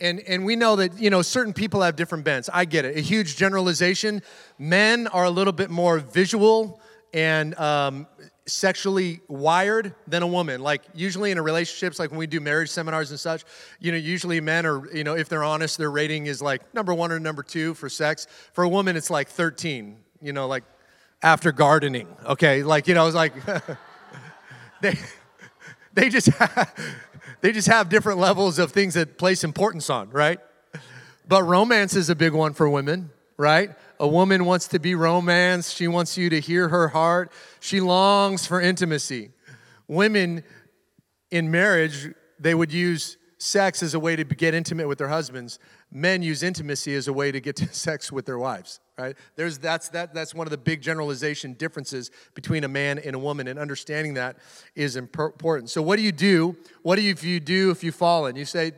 [0.00, 2.96] And, and we know that you know certain people have different bents i get it
[2.96, 4.20] a huge generalization
[4.58, 6.80] men are a little bit more visual
[7.12, 8.06] and um,
[8.46, 10.60] sexually wired than a woman.
[10.62, 13.44] Like usually in a relationships, like when we do marriage seminars and such,
[13.80, 16.94] you know, usually men are, you know, if they're honest, their rating is like number
[16.94, 18.26] one or number two for sex.
[18.52, 20.64] For a woman, it's like 13, you know, like
[21.22, 22.08] after gardening.
[22.26, 22.62] Okay.
[22.62, 23.34] Like, you know, it's like
[24.80, 24.98] they
[25.94, 26.74] they just have,
[27.40, 30.40] they just have different levels of things that place importance on, right?
[31.28, 33.70] But romance is a big one for women, right?
[34.02, 35.76] A woman wants to be romanced.
[35.76, 37.30] She wants you to hear her heart.
[37.60, 39.30] She longs for intimacy.
[39.86, 40.42] Women
[41.30, 45.60] in marriage, they would use sex as a way to get intimate with their husbands.
[45.92, 49.14] Men use intimacy as a way to get to sex with their wives, right?
[49.36, 53.20] There's that's that that's one of the big generalization differences between a man and a
[53.20, 54.36] woman and understanding that
[54.74, 55.70] is important.
[55.70, 56.56] So what do you do?
[56.82, 58.34] What do you if you do if you fall in?
[58.34, 58.72] You say,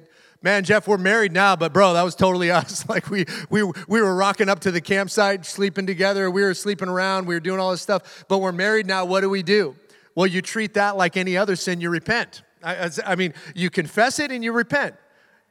[0.45, 2.89] man, Jeff, we're married now, but bro, that was totally us.
[2.89, 6.31] Like we we we were rocking up to the campsite, sleeping together.
[6.31, 7.27] We were sleeping around.
[7.27, 8.25] We were doing all this stuff.
[8.29, 9.07] But we're married now.
[9.07, 9.75] What do we do?
[10.15, 11.81] Well, you treat that like any other sin.
[11.81, 12.43] You repent.
[12.63, 14.95] I, I mean, you confess it and you repent.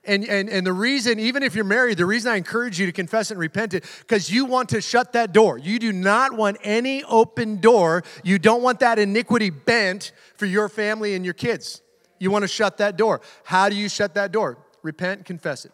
[0.05, 2.91] And, and, and the reason, even if you're married, the reason I encourage you to
[2.91, 5.57] confess and repent it, because you want to shut that door.
[5.57, 8.03] You do not want any open door.
[8.23, 11.81] You don't want that iniquity bent for your family and your kids.
[12.19, 13.21] You want to shut that door.
[13.43, 14.57] How do you shut that door?
[14.83, 15.71] Repent, confess it.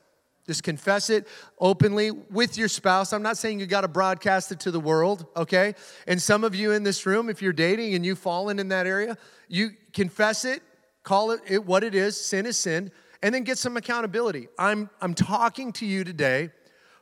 [0.49, 1.27] Just confess it
[1.59, 3.13] openly with your spouse.
[3.13, 5.75] I'm not saying you got to broadcast it to the world, okay?
[6.07, 8.87] And some of you in this room, if you're dating and you've fallen in that
[8.87, 9.15] area,
[9.47, 10.63] you confess it,
[11.03, 12.19] call it, it what it is.
[12.19, 12.91] Sin is sin,
[13.21, 14.47] and then get some accountability.
[14.57, 16.49] I'm I'm talking to you today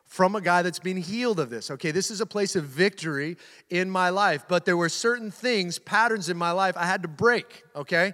[0.04, 1.70] from a guy that's been healed of this.
[1.72, 3.38] Okay, this is a place of victory
[3.70, 7.08] in my life, but there were certain things, patterns in my life I had to
[7.08, 8.14] break, okay?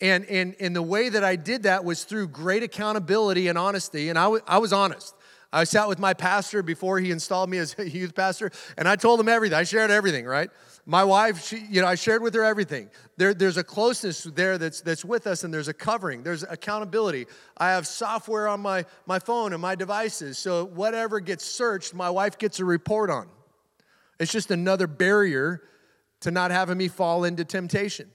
[0.00, 4.08] And, and, and the way that I did that was through great accountability and honesty.
[4.08, 5.14] And I, w- I was honest.
[5.54, 8.96] I sat with my pastor before he installed me as a youth pastor, and I
[8.96, 9.56] told him everything.
[9.56, 10.50] I shared everything, right?
[10.84, 12.90] My wife, she, you know, I shared with her everything.
[13.16, 16.24] There, there's a closeness there that's, that's with us, and there's a covering.
[16.24, 17.26] There's accountability.
[17.56, 22.10] I have software on my, my phone and my devices, so whatever gets searched, my
[22.10, 23.28] wife gets a report on.
[24.18, 25.62] It's just another barrier
[26.20, 28.10] to not having me fall into temptation.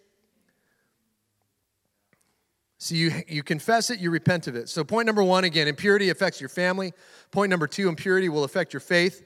[2.79, 4.69] So you, you confess it, you repent of it.
[4.69, 6.93] So, point number one again, impurity affects your family.
[7.29, 9.23] Point number two, impurity will affect your faith.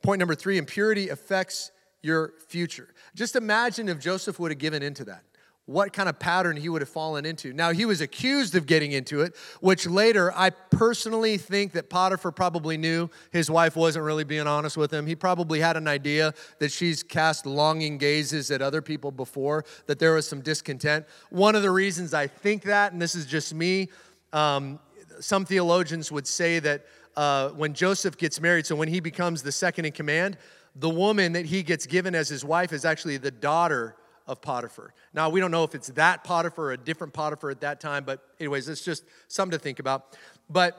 [0.00, 2.94] Point number three, impurity affects your future.
[3.16, 5.24] Just imagine if Joseph would have given into that
[5.66, 7.52] what kind of pattern he would have fallen into.
[7.52, 12.32] Now, he was accused of getting into it, which later I personally think that Potiphar
[12.32, 15.06] probably knew his wife wasn't really being honest with him.
[15.06, 19.98] He probably had an idea that she's cast longing gazes at other people before, that
[19.98, 21.06] there was some discontent.
[21.30, 23.88] One of the reasons I think that, and this is just me,
[24.34, 24.78] um,
[25.20, 26.84] some theologians would say that
[27.16, 30.36] uh, when Joseph gets married, so when he becomes the second in command,
[30.76, 34.94] the woman that he gets given as his wife is actually the daughter of Potiphar.
[35.12, 38.04] Now, we don't know if it's that Potiphar or a different Potiphar at that time,
[38.04, 40.16] but, anyways, it's just something to think about.
[40.48, 40.76] But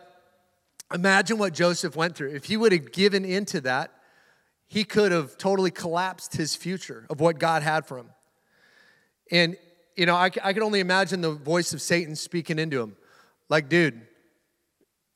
[0.93, 2.31] imagine what Joseph went through.
[2.31, 3.91] If he would have given into that,
[4.67, 8.09] he could have totally collapsed his future of what God had for him.
[9.31, 9.57] And,
[9.95, 12.95] you know, I, I can only imagine the voice of Satan speaking into him.
[13.47, 14.01] Like, dude,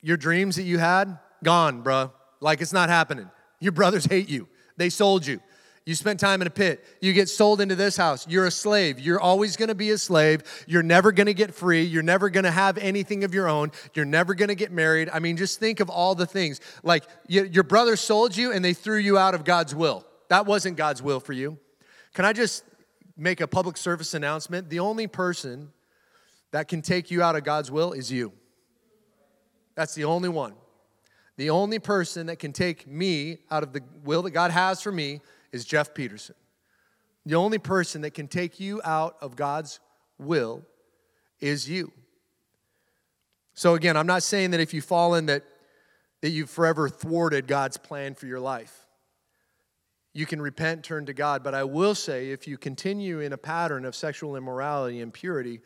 [0.02, 2.12] your dreams that you had, gone, bruh.
[2.40, 3.28] Like, it's not happening.
[3.58, 4.48] Your brothers hate you.
[4.76, 5.40] They sold you.
[5.86, 6.84] You spent time in a pit.
[7.00, 8.26] You get sold into this house.
[8.28, 9.00] You're a slave.
[9.00, 10.42] You're always going to be a slave.
[10.66, 11.82] You're never going to get free.
[11.82, 13.72] You're never going to have anything of your own.
[13.94, 15.08] You're never going to get married.
[15.10, 16.60] I mean, just think of all the things.
[16.82, 20.06] Like you, your brother sold you and they threw you out of God's will.
[20.28, 21.58] That wasn't God's will for you.
[22.12, 22.62] Can I just
[23.16, 24.68] make a public service announcement?
[24.68, 25.72] The only person
[26.50, 28.32] that can take you out of God's will is you.
[29.74, 30.54] That's the only one.
[31.36, 34.92] The only person that can take me out of the will that God has for
[34.92, 35.20] me
[35.52, 36.34] is Jeff Peterson.
[37.26, 39.80] The only person that can take you out of God's
[40.18, 40.62] will
[41.40, 41.92] is you.
[43.54, 45.44] So again, I'm not saying that if you fall in that
[46.20, 48.86] that you've forever thwarted God's plan for your life.
[50.12, 53.38] You can repent, turn to God, but I will say if you continue in a
[53.38, 55.60] pattern of sexual immorality and purity,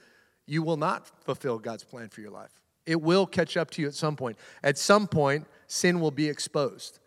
[0.47, 2.51] you will not fulfill God's plan for your life.
[2.87, 4.37] It will catch up to you at some point.
[4.63, 6.99] At some point, sin will be exposed.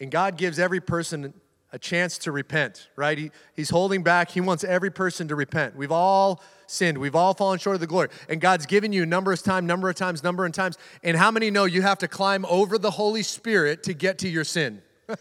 [0.00, 1.34] And God gives every person
[1.72, 3.16] a chance to repent, right?
[3.16, 4.30] He, he's holding back.
[4.30, 5.74] He wants every person to repent.
[5.74, 6.98] We've all sinned.
[6.98, 8.08] We've all fallen short of the glory.
[8.28, 10.76] And God's given you number of times, number of times, number of times.
[11.02, 14.28] And how many know you have to climb over the Holy Spirit to get to
[14.28, 14.82] your sin?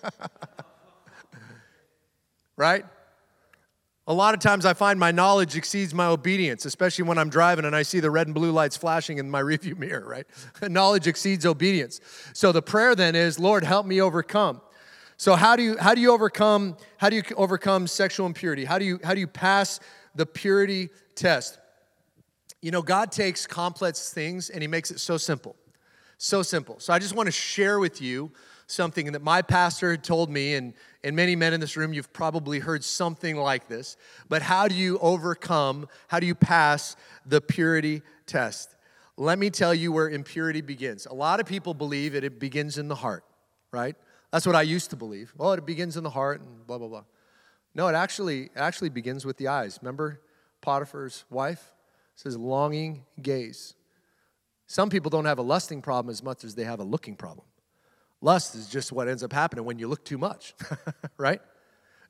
[2.58, 2.86] right?
[4.08, 7.66] A lot of times I find my knowledge exceeds my obedience, especially when I'm driving
[7.66, 10.26] and I see the red and blue lights flashing in my rearview mirror, right?
[10.72, 12.02] knowledge exceeds obedience.
[12.34, 14.62] So the prayer then is, Lord, help me overcome.
[15.18, 18.66] So how do you how do you overcome how do you overcome sexual impurity?
[18.66, 19.80] How do you how do you pass
[20.16, 21.60] the purity test?
[22.60, 25.56] You know, God takes complex things and he makes it so simple.
[26.18, 26.80] So simple.
[26.80, 28.32] So I just want to share with you
[28.72, 32.14] something that my pastor had told me, and, and many men in this room, you've
[32.14, 33.98] probably heard something like this.
[34.30, 36.96] But how do you overcome, how do you pass
[37.26, 38.76] the purity test?
[39.18, 41.06] Let me tell you where impurity begins.
[41.06, 43.24] A lot of people believe that it begins in the heart,
[43.72, 43.96] right?
[44.32, 45.34] That's what I used to believe.
[45.40, 47.04] Oh, it begins in the heart and blah, blah, blah.
[47.76, 49.78] No, it actually, it actually begins with the eyes.
[49.82, 50.22] Remember
[50.62, 51.72] Potiphar's wife?
[52.16, 53.76] It says longing gaze.
[54.68, 57.46] Some people don't have a lusting problem as much as they have a looking problem.
[58.22, 60.54] Lust is just what ends up happening when you look too much,
[61.18, 61.42] right?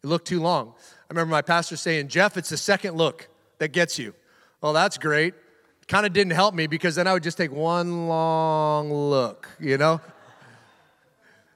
[0.04, 0.74] You look too long.
[0.78, 4.14] I remember my pastor saying, Jeff, it's the second look that gets you.
[4.62, 5.34] Well, that's great.
[5.88, 9.78] Kind of didn't help me because then I would just take one long look, you
[9.78, 10.02] know?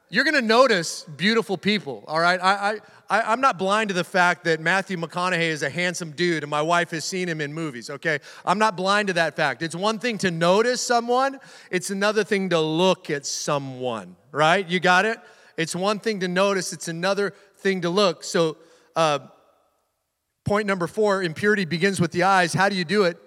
[0.10, 2.40] You're gonna notice beautiful people, all right?
[2.42, 2.80] I,
[3.10, 6.44] I, I, am not blind to the fact that Matthew McConaughey is a handsome dude
[6.44, 8.20] and my wife has seen him in movies, okay?
[8.46, 9.64] I'm not blind to that fact.
[9.64, 11.40] It's one thing to notice someone,
[11.72, 14.68] it's another thing to look at someone, right?
[14.68, 15.18] You got it?
[15.58, 18.24] It's one thing to notice, it's another thing to look.
[18.24, 18.58] So,
[18.96, 19.20] uh,
[20.44, 22.54] point number four impurity begins with the eyes.
[22.54, 23.18] How do you do it?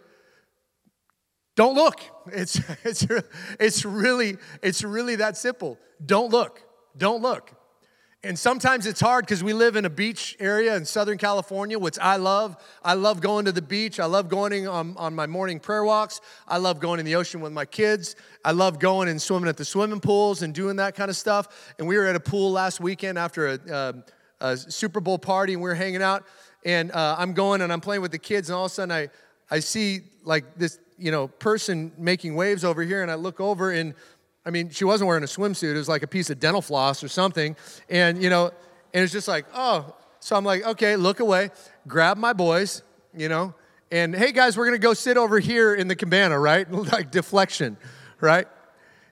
[1.56, 2.00] Don't look.
[2.32, 3.04] It's, it's,
[3.58, 5.76] it's, really, it's really that simple.
[6.04, 6.62] Don't look.
[6.98, 7.52] Don't look.
[8.24, 12.00] And sometimes it's hard because we live in a beach area in Southern California, which
[12.00, 12.56] I love.
[12.82, 14.00] I love going to the beach.
[14.00, 16.20] I love going on, on my morning prayer walks.
[16.48, 18.16] I love going in the ocean with my kids.
[18.44, 21.72] I love going and swimming at the swimming pools and doing that kind of stuff.
[21.78, 23.92] And we were at a pool last weekend after a, uh,
[24.40, 26.24] a Super Bowl party and we were hanging out.
[26.64, 28.90] And uh, I'm going and I'm playing with the kids, and all of a sudden
[28.90, 29.10] I,
[29.48, 33.70] I see like this, you know, person making waves over here, and I look over
[33.70, 33.94] and
[34.48, 35.74] I mean, she wasn't wearing a swimsuit.
[35.74, 37.54] It was like a piece of dental floss or something.
[37.90, 38.46] And, you know,
[38.94, 39.94] and it's just like, oh.
[40.20, 41.50] So I'm like, okay, look away,
[41.86, 42.82] grab my boys,
[43.14, 43.54] you know,
[43.90, 46.70] and hey, guys, we're going to go sit over here in the cabana, right?
[46.92, 47.76] like deflection,
[48.22, 48.48] right?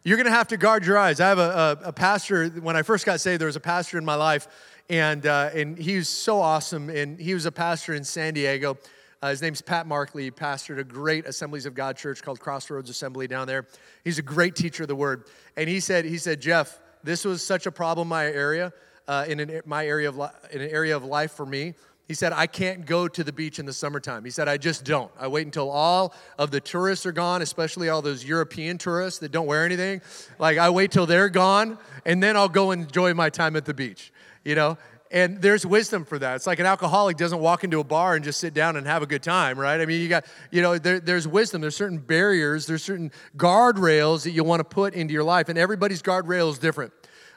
[0.04, 1.20] You're going to have to guard your eyes.
[1.20, 3.98] I have a, a, a, pastor, when I first got saved, there was a pastor
[3.98, 4.48] in my life,
[4.88, 6.88] and, uh, and he was so awesome.
[6.88, 8.78] And he was a pastor in San Diego.
[9.22, 10.30] Uh, his name's Pat Markley.
[10.30, 13.66] Pastored a great Assemblies of God church called Crossroads Assembly down there.
[14.04, 15.24] He's a great teacher of the word.
[15.56, 18.72] And he said, he said, Jeff, this was such a problem in my area,
[19.08, 21.74] uh, in an, my area of li- in an area of life for me.
[22.08, 24.24] He said, I can't go to the beach in the summertime.
[24.24, 25.10] He said, I just don't.
[25.18, 29.32] I wait until all of the tourists are gone, especially all those European tourists that
[29.32, 30.02] don't wear anything.
[30.38, 33.74] Like, I wait till they're gone, and then I'll go enjoy my time at the
[33.74, 34.12] beach,
[34.44, 34.78] you know?
[35.10, 36.36] And there's wisdom for that.
[36.36, 39.02] It's like an alcoholic doesn't walk into a bar and just sit down and have
[39.02, 39.80] a good time, right?
[39.80, 41.60] I mean, you got, you know, there, there's wisdom.
[41.60, 45.58] There's certain barriers, there's certain guardrails that you want to put into your life, and
[45.58, 46.92] everybody's guardrail is different.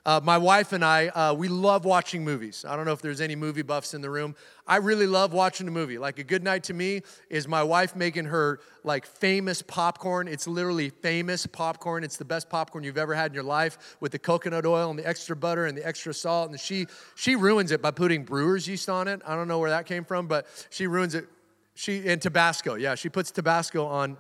[0.10, 2.66] Uh, my wife and I, uh, we love watching movies.
[2.68, 4.36] I don't know if there's any movie buffs in the room.
[4.66, 6.00] I really love watching a movie.
[6.00, 10.28] Like a good night to me is my wife making her like famous popcorn.
[10.28, 12.04] It's literally famous popcorn.
[12.04, 14.98] It's the best popcorn you've ever had in your life with the coconut oil and
[14.98, 16.50] the extra butter and the extra salt.
[16.50, 19.22] And she she ruins it by putting brewer's yeast on it.
[19.28, 21.28] I don't know where that came from, but she ruins it.
[21.76, 22.74] She and Tabasco.
[22.74, 24.18] Yeah, she puts Tabasco on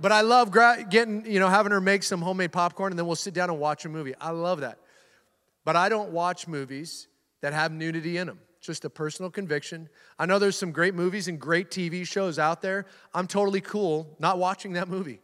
[0.00, 0.52] but I love
[0.90, 3.58] getting, you know, having her make some homemade popcorn and then we'll sit down and
[3.58, 4.14] watch a movie.
[4.20, 4.78] I love that.
[5.64, 7.08] But I don't watch movies
[7.40, 8.38] that have nudity in them.
[8.60, 9.88] Just a personal conviction.
[10.18, 12.86] I know there's some great movies and great TV shows out there.
[13.12, 15.20] I'm totally cool not watching that movie.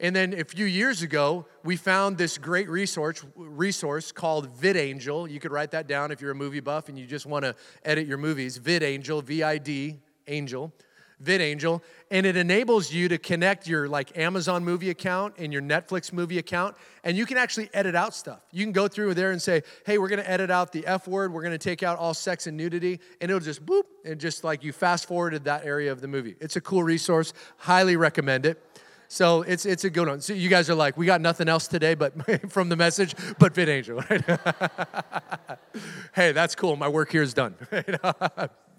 [0.00, 5.30] And then a few years ago, we found this great resource, resource called VidAngel.
[5.30, 7.54] You could write that down if you're a movie buff and you just want to
[7.84, 8.58] edit your movies.
[8.58, 10.72] VidAngel, V I D, Angel.
[11.22, 16.12] VidAngel, and it enables you to connect your like Amazon movie account and your Netflix
[16.12, 18.40] movie account, and you can actually edit out stuff.
[18.50, 21.32] You can go through there and say, hey, we're gonna edit out the F word,
[21.32, 24.64] we're gonna take out all sex and nudity, and it'll just boop, and just like
[24.64, 26.36] you fast forwarded that area of the movie.
[26.40, 28.62] It's a cool resource, highly recommend it.
[29.08, 30.20] So it's it's a good one.
[30.20, 33.54] So you guys are like, we got nothing else today, but from the message, but
[33.54, 34.10] VidAngel.
[34.10, 35.58] Right?
[36.14, 36.76] hey, that's cool.
[36.76, 37.54] My work here is done.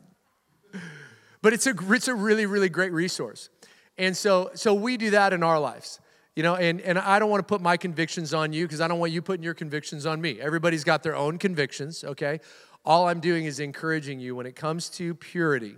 [1.45, 3.51] But it's a, it's a really, really great resource.
[3.99, 5.99] And so, so we do that in our lives.
[6.35, 8.87] You know, and, and I don't want to put my convictions on you because I
[8.87, 10.41] don't want you putting your convictions on me.
[10.41, 12.39] Everybody's got their own convictions, okay?
[12.83, 15.75] All I'm doing is encouraging you when it comes to purity.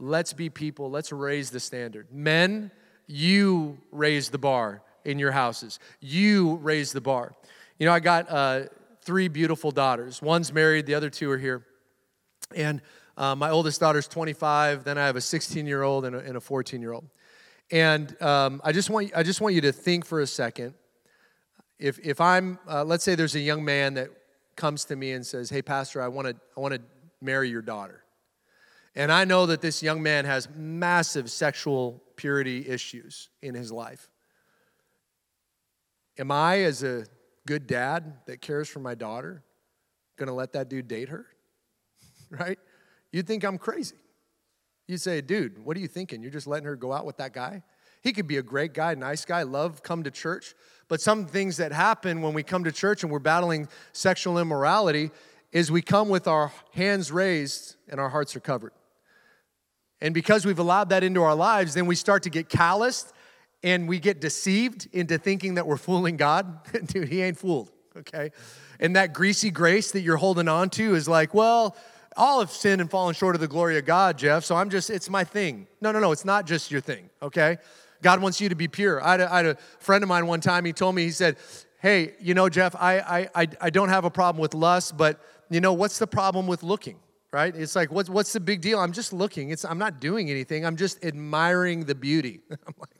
[0.00, 2.08] Let's be people, let's raise the standard.
[2.10, 2.72] Men,
[3.06, 5.78] you raise the bar in your houses.
[6.00, 7.32] You raise the bar.
[7.78, 8.62] You know, I got uh,
[9.02, 10.20] three beautiful daughters.
[10.20, 11.64] One's married, the other two are here.
[12.56, 12.82] And
[13.18, 14.84] uh, my oldest daughter's 25.
[14.84, 17.04] Then I have a 16 year old and a 14 year old.
[17.70, 20.72] And um, I just want I just want you to think for a second.
[21.78, 24.08] If if I'm uh, let's say there's a young man that
[24.56, 26.80] comes to me and says, "Hey, pastor, I want to I want to
[27.20, 28.04] marry your daughter,"
[28.94, 34.08] and I know that this young man has massive sexual purity issues in his life.
[36.18, 37.04] Am I, as a
[37.46, 39.42] good dad that cares for my daughter,
[40.16, 41.26] going to let that dude date her?
[42.30, 42.58] right?
[43.12, 43.96] You'd think I'm crazy.
[44.86, 46.22] You'd say, dude, what are you thinking?
[46.22, 47.62] You're just letting her go out with that guy?
[48.02, 50.54] He could be a great guy, nice guy, love, come to church.
[50.88, 55.10] But some things that happen when we come to church and we're battling sexual immorality
[55.52, 58.72] is we come with our hands raised and our hearts are covered.
[60.00, 63.12] And because we've allowed that into our lives, then we start to get calloused
[63.62, 66.60] and we get deceived into thinking that we're fooling God.
[66.86, 68.30] Dude, he ain't fooled, okay?
[68.78, 71.76] And that greasy grace that you're holding on to is like, well,
[72.18, 74.44] all have sinned and fallen short of the glory of God, Jeff.
[74.44, 75.66] So I'm just, it's my thing.
[75.80, 77.56] No, no, no, it's not just your thing, okay?
[78.02, 79.02] God wants you to be pure.
[79.02, 81.10] I had a, I had a friend of mine one time, he told me, he
[81.10, 81.36] said,
[81.80, 85.60] Hey, you know, Jeff, I, I, I don't have a problem with lust, but you
[85.60, 86.96] know, what's the problem with looking?
[87.30, 87.54] Right?
[87.54, 88.80] It's like, what's, what's the big deal?
[88.80, 89.50] I'm just looking.
[89.50, 90.66] It's, I'm not doing anything.
[90.66, 92.40] I'm just admiring the beauty.
[92.50, 92.90] I'm like,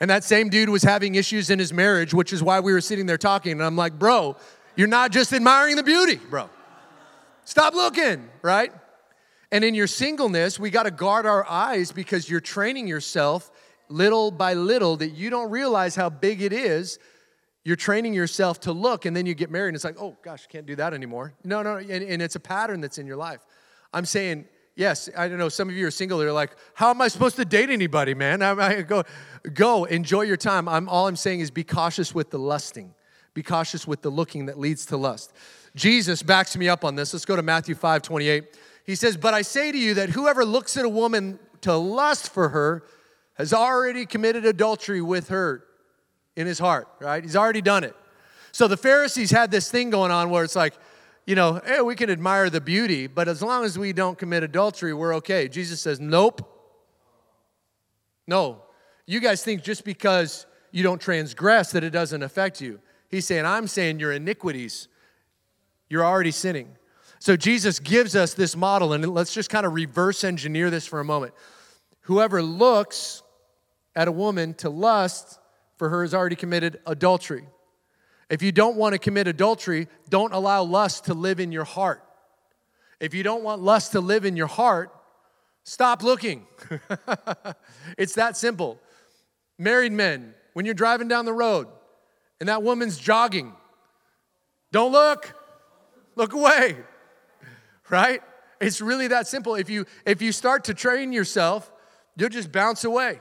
[0.00, 2.80] and that same dude was having issues in his marriage, which is why we were
[2.80, 3.52] sitting there talking.
[3.52, 4.36] And I'm like, bro,
[4.76, 6.50] you're not just admiring the beauty, bro.
[7.44, 8.72] Stop looking, right?
[9.52, 13.50] And in your singleness, we got to guard our eyes because you're training yourself
[13.88, 16.98] little by little that you don't realize how big it is.
[17.64, 20.46] You're training yourself to look, and then you get married, and it's like, oh gosh,
[20.48, 21.32] can't do that anymore.
[21.44, 23.40] No, no, and, and it's a pattern that's in your life.
[23.92, 27.00] I'm saying, yes, I don't know, some of you are single, they're like, how am
[27.00, 28.42] I supposed to date anybody, man?
[28.42, 29.04] I, I go,
[29.52, 30.68] go, enjoy your time.
[30.68, 32.94] I'm, all I'm saying is be cautious with the lusting,
[33.34, 35.32] be cautious with the looking that leads to lust.
[35.74, 37.12] Jesus backs me up on this.
[37.12, 38.44] Let's go to Matthew 5 28.
[38.84, 42.32] He says, But I say to you that whoever looks at a woman to lust
[42.32, 42.84] for her
[43.34, 45.64] has already committed adultery with her
[46.36, 47.22] in his heart, right?
[47.22, 47.96] He's already done it.
[48.52, 50.74] So the Pharisees had this thing going on where it's like,
[51.26, 54.42] you know, hey, we can admire the beauty, but as long as we don't commit
[54.42, 55.48] adultery, we're okay.
[55.48, 56.42] Jesus says, nope.
[58.26, 58.62] No.
[59.06, 62.80] You guys think just because you don't transgress that it doesn't affect you.
[63.14, 64.88] He's saying, I'm saying your iniquities
[65.88, 66.76] you're already sinning.
[67.20, 70.98] So Jesus gives us this model, and let's just kind of reverse engineer this for
[70.98, 71.32] a moment.
[72.00, 73.22] Whoever looks
[73.94, 75.38] at a woman to lust
[75.76, 77.46] for her has already committed adultery.
[78.28, 82.02] If you don't want to commit adultery, don't allow lust to live in your heart.
[82.98, 84.90] If you don't want lust to live in your heart,
[85.62, 86.48] stop looking.
[87.96, 88.80] it's that simple.
[89.58, 91.68] Married men, when you're driving down the road
[92.40, 93.54] and that woman's jogging,
[94.72, 95.34] don't look.
[96.16, 96.76] Look away.
[97.90, 98.22] Right?
[98.62, 99.56] It's really that simple.
[99.56, 101.70] If you if you start to train yourself,
[102.16, 103.20] you'll just bounce away.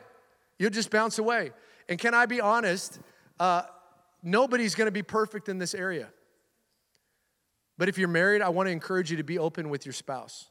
[0.58, 1.52] You'll just bounce away.
[1.90, 2.98] And can I be honest?
[3.38, 3.64] Uh,
[4.24, 6.08] nobody's going to be perfect in this area.
[7.78, 10.50] But if you're married, I want to encourage you to be open with your spouse.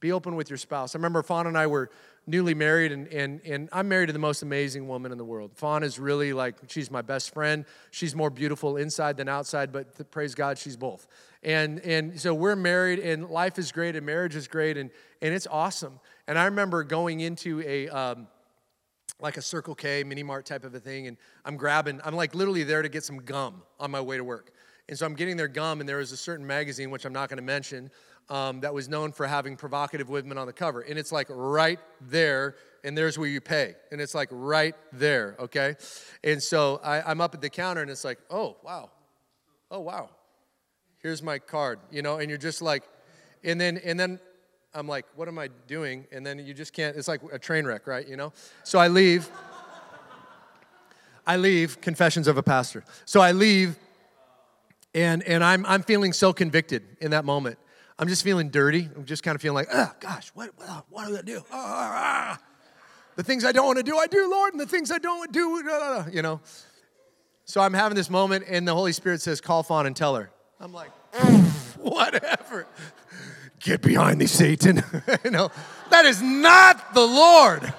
[0.00, 0.94] Be open with your spouse.
[0.94, 1.90] I remember Fawn and I were
[2.26, 5.52] newly married, and, and, and I'm married to the most amazing woman in the world.
[5.54, 7.64] Fawn is really like, she's my best friend.
[7.90, 11.08] She's more beautiful inside than outside, but praise God, she's both.
[11.42, 14.90] And, and so we're married, and life is great, and marriage is great, and,
[15.22, 15.98] and it's awesome.
[16.28, 18.28] And I remember going into a, um,
[19.20, 22.34] like a Circle K mini mart type of a thing, and I'm grabbing, I'm like
[22.34, 24.52] literally there to get some gum on my way to work.
[24.88, 27.28] And so I'm getting their gum, and there was a certain magazine, which I'm not
[27.28, 27.90] going to mention,
[28.30, 30.80] um, that was known for having provocative women on the cover.
[30.80, 32.54] And it's like right there,
[32.84, 33.74] and there's where you pay.
[33.90, 35.74] And it's like right there, okay?
[36.22, 38.90] And so I, I'm up at the counter, and it's like, oh, wow.
[39.70, 40.10] Oh, wow.
[41.02, 42.84] Here's my card, you know, and you're just like,
[43.42, 44.20] and then, and then
[44.74, 46.06] I'm like, what am I doing?
[46.12, 48.06] And then you just can't, it's like a train wreck, right?
[48.06, 48.32] You know?
[48.62, 49.28] So I leave.
[51.26, 52.84] I leave, confessions of a pastor.
[53.04, 53.76] So I leave,
[54.94, 57.58] and, and I'm, I'm feeling so convicted in that moment.
[58.00, 58.88] I'm just feeling dirty.
[58.96, 61.44] I'm just kind of feeling like, oh gosh, what, what, what do I do?
[61.52, 62.42] Ah, ah, ah.
[63.16, 65.18] The things I don't want to do, I do, Lord, and the things I don't
[65.18, 66.40] want to do, you know.
[67.44, 70.30] So I'm having this moment, and the Holy Spirit says, call Fawn and tell her.
[70.58, 70.90] I'm like,
[71.78, 72.66] whatever.
[73.58, 74.82] Get behind me, Satan.
[75.24, 75.50] you know,
[75.90, 77.70] that is not the Lord.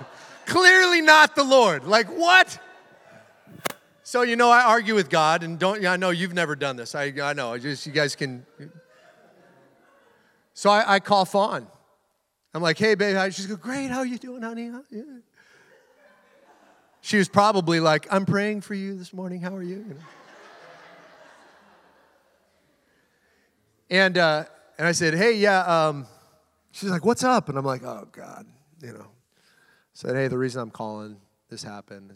[0.46, 1.86] Clearly not the Lord.
[1.86, 2.60] Like, what?
[4.04, 6.94] So, you know, I argue with God, and don't, I know you've never done this.
[6.94, 8.46] I, I know, I just, you guys can.
[10.62, 11.66] So I, I call Fawn.
[12.54, 14.70] I'm like, hey, babe, she's go, great, how are you doing, honey?
[14.92, 15.02] Yeah.
[17.02, 19.78] She was probably like, I'm praying for you this morning, how are you?
[19.78, 19.96] you know?
[23.90, 24.44] and, uh,
[24.78, 26.06] and I said, hey, yeah, um,
[26.70, 27.50] she's like, what's up?
[27.50, 28.46] And I'm like, oh, God,
[28.84, 29.08] you know.
[29.08, 31.18] I said, hey, the reason I'm calling,
[31.50, 32.12] this happened.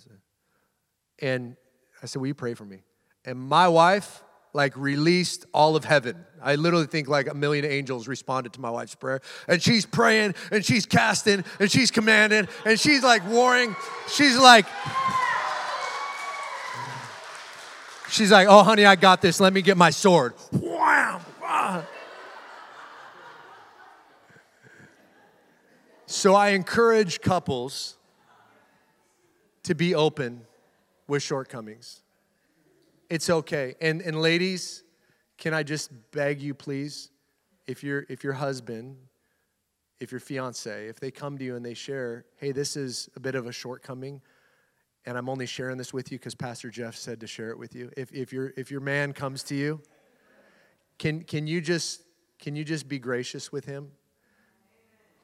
[1.18, 1.58] And
[2.04, 2.84] I said, Will you pray for me?
[3.26, 4.22] And my wife,
[4.56, 6.26] like, released all of heaven.
[6.42, 9.20] I literally think like a million angels responded to my wife's prayer.
[9.48, 13.76] And she's praying and she's casting and she's commanding and she's like warring.
[14.08, 14.66] She's like,
[18.08, 19.42] She's like, oh, honey, I got this.
[19.42, 20.36] Let me get my sword.
[20.54, 21.20] Wham!
[21.44, 21.86] Ah.
[26.06, 27.98] So I encourage couples
[29.64, 30.46] to be open
[31.10, 32.05] with shortcomings.
[33.10, 33.76] It's okay.
[33.82, 34.84] And, and ladies,
[35.38, 37.12] can I just beg you, please,
[37.68, 38.98] if, you if your husband,
[40.00, 43.20] if your fiance, if they come to you and they share, hey, this is a
[43.20, 44.22] bit of a shortcoming,
[45.06, 47.76] and I'm only sharing this with you because Pastor Jeff said to share it with
[47.76, 47.92] you.
[47.96, 49.82] If, if, your, if your man comes to you,
[50.98, 52.02] can, can, you just,
[52.40, 53.92] can you just be gracious with him?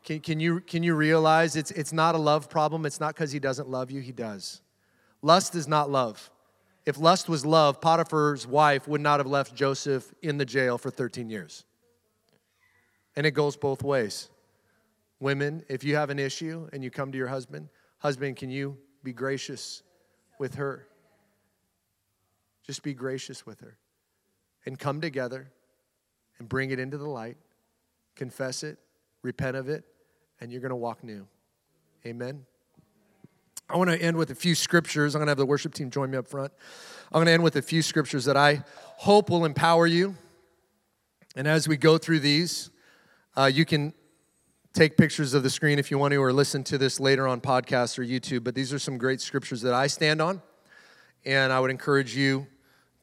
[0.03, 2.85] Can, can, you, can you realize it's, it's not a love problem?
[2.85, 4.61] It's not because he doesn't love you, he does.
[5.21, 6.29] Lust is not love.
[6.85, 10.89] If lust was love, Potiphar's wife would not have left Joseph in the jail for
[10.89, 11.63] 13 years.
[13.15, 14.29] And it goes both ways.
[15.19, 17.69] Women, if you have an issue and you come to your husband,
[17.99, 19.83] husband, can you be gracious
[20.39, 20.87] with her?
[22.65, 23.77] Just be gracious with her.
[24.65, 25.51] And come together
[26.39, 27.37] and bring it into the light,
[28.15, 28.79] confess it,
[29.21, 29.83] repent of it,
[30.39, 31.27] and you're going to walk new.
[32.05, 32.45] Amen.
[33.71, 35.15] I want to end with a few scriptures.
[35.15, 36.51] I'm going to have the worship team join me up front.
[37.05, 38.65] I'm going to end with a few scriptures that I
[38.97, 40.15] hope will empower you.
[41.37, 42.69] And as we go through these,
[43.37, 43.93] uh, you can
[44.73, 47.39] take pictures of the screen if you want to, or listen to this later on
[47.39, 48.43] podcast or YouTube.
[48.43, 50.41] But these are some great scriptures that I stand on.
[51.25, 52.47] And I would encourage you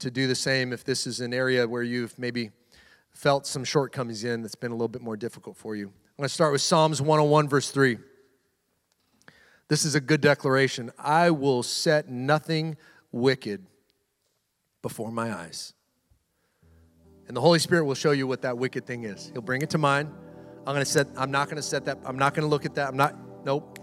[0.00, 2.50] to do the same if this is an area where you've maybe
[3.12, 5.86] felt some shortcomings in that's been a little bit more difficult for you.
[5.86, 7.96] I'm going to start with Psalms 101, verse 3.
[9.68, 10.90] This is a good declaration.
[10.98, 12.76] I will set nothing
[13.12, 13.66] wicked
[14.82, 15.74] before my eyes.
[17.26, 19.30] And the Holy Spirit will show you what that wicked thing is.
[19.32, 20.10] He'll bring it to mind.
[20.66, 22.88] I'm to set I'm not going to set that I'm not to look at that.
[22.88, 23.14] I'm not
[23.44, 23.78] nope.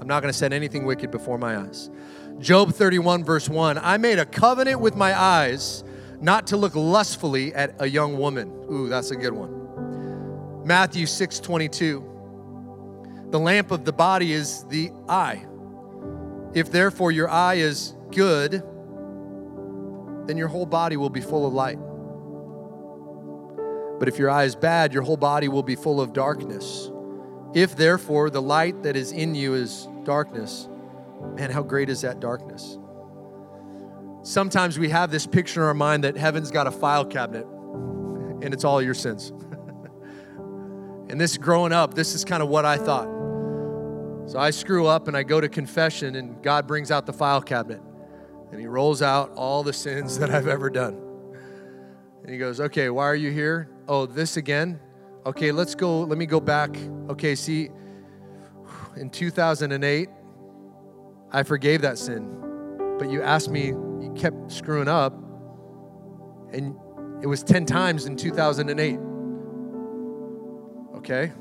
[0.00, 1.90] I'm not going to set anything wicked before my eyes.
[2.38, 3.78] Job 31 verse 1.
[3.78, 5.84] I made a covenant with my eyes
[6.20, 8.52] not to look lustfully at a young woman.
[8.70, 10.64] Ooh, that's a good one.
[10.64, 12.13] Matthew 6:22.
[13.30, 15.46] The lamp of the body is the eye.
[16.54, 18.62] If therefore your eye is good,
[20.26, 21.78] then your whole body will be full of light.
[23.98, 26.90] But if your eye is bad, your whole body will be full of darkness.
[27.54, 30.68] If therefore the light that is in you is darkness,
[31.36, 32.78] man, how great is that darkness?
[34.22, 37.46] Sometimes we have this picture in our mind that heaven's got a file cabinet
[38.42, 39.30] and it's all your sins.
[41.08, 43.13] and this growing up, this is kind of what I thought.
[44.26, 47.42] So I screw up and I go to confession, and God brings out the file
[47.42, 47.82] cabinet
[48.54, 51.00] and He rolls out all the sins that I've ever done.
[52.22, 53.68] And He goes, Okay, why are you here?
[53.88, 54.78] Oh, this again?
[55.26, 56.02] Okay, let's go.
[56.02, 56.76] Let me go back.
[57.08, 57.70] Okay, see,
[58.96, 60.08] in 2008,
[61.32, 62.28] I forgave that sin,
[62.98, 65.14] but you asked me, you kept screwing up,
[66.52, 66.76] and
[67.22, 68.98] it was 10 times in 2008.
[70.96, 71.32] Okay?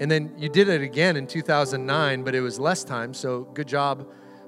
[0.00, 3.66] And then you did it again in 2009, but it was less time, so good
[3.66, 4.06] job.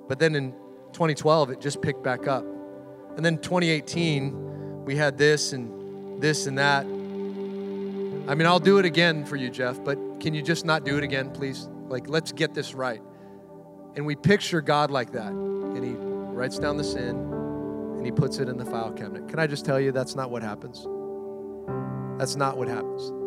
[0.09, 0.53] But then in
[0.93, 2.45] 2012, it just picked back up.
[3.17, 6.85] And then 2018, we had this and this and that.
[6.85, 10.97] I mean, I'll do it again for you, Jeff, but can you just not do
[10.97, 11.69] it again, please?
[11.89, 13.03] Like, let's get this right.
[13.97, 15.33] And we picture God like that.
[15.33, 17.17] And He writes down the sin
[17.97, 19.29] and He puts it in the file cabinet.
[19.29, 20.87] Can I just tell you that's not what happens?
[22.19, 23.20] That's not what happens.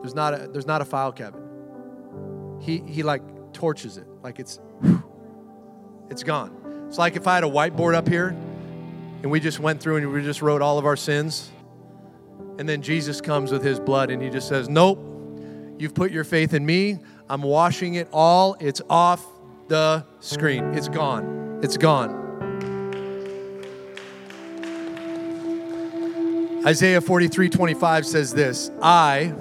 [0.00, 1.46] There's not a, there's not a file cabinet.
[2.60, 3.22] he, he like
[3.52, 4.60] torches it, like it's,
[6.10, 6.84] it's gone.
[6.88, 10.12] It's like if I had a whiteboard up here and we just went through and
[10.12, 11.50] we just wrote all of our sins.
[12.58, 14.98] And then Jesus comes with his blood and he just says, Nope,
[15.78, 16.98] you've put your faith in me.
[17.28, 18.56] I'm washing it all.
[18.58, 19.24] It's off
[19.68, 20.64] the screen.
[20.74, 21.60] It's gone.
[21.62, 22.26] It's gone.
[26.66, 29.32] Isaiah 43 25 says this I,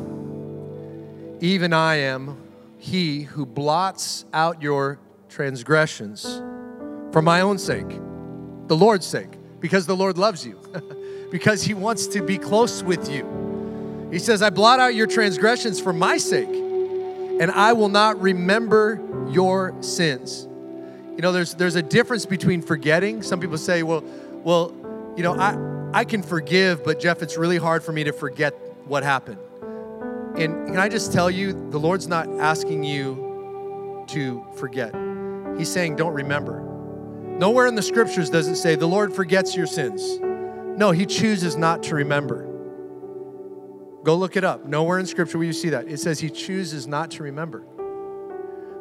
[1.39, 2.37] even I am
[2.77, 6.41] he who blots out your transgressions
[7.11, 7.89] for my own sake,
[8.67, 10.59] the Lord's sake, because the Lord loves you,
[11.31, 14.07] because he wants to be close with you.
[14.11, 19.01] He says, I blot out your transgressions for my sake, and I will not remember
[19.29, 20.47] your sins.
[21.15, 23.23] You know, there's there's a difference between forgetting.
[23.23, 24.03] Some people say, well,
[24.43, 24.73] well,
[25.17, 25.57] you know, I
[25.93, 28.53] I can forgive, but Jeff, it's really hard for me to forget
[28.85, 29.39] what happened.
[30.37, 34.93] And can I just tell you, the Lord's not asking you to forget.
[35.57, 36.61] He's saying, don't remember.
[37.39, 40.19] Nowhere in the scriptures does it say the Lord forgets your sins.
[40.77, 42.45] No, He chooses not to remember.
[44.03, 44.65] Go look it up.
[44.65, 45.87] Nowhere in scripture will you see that.
[45.87, 47.65] It says He chooses not to remember.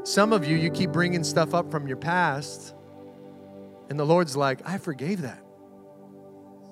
[0.04, 2.74] Some of you, you keep bringing stuff up from your past,
[3.90, 5.42] and the Lord's like, I forgave that.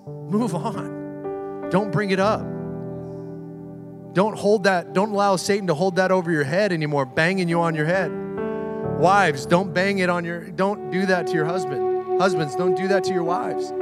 [0.06, 1.68] Move on.
[1.70, 2.53] Don't bring it up.
[4.14, 7.60] Don't hold that, don't allow Satan to hold that over your head anymore, banging you
[7.60, 8.12] on your head.
[8.98, 12.20] Wives, don't bang it on your, don't do that to your husband.
[12.20, 13.72] Husbands, don't do that to your wives.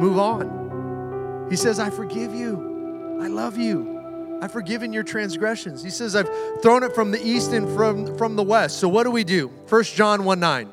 [0.00, 1.46] Move on.
[1.50, 3.18] He says, I forgive you.
[3.20, 4.38] I love you.
[4.40, 5.82] I've forgiven your transgressions.
[5.82, 6.30] He says, I've
[6.62, 8.80] thrown it from the east and from, from the west.
[8.80, 9.48] So what do we do?
[9.68, 10.70] 1 John 1 9.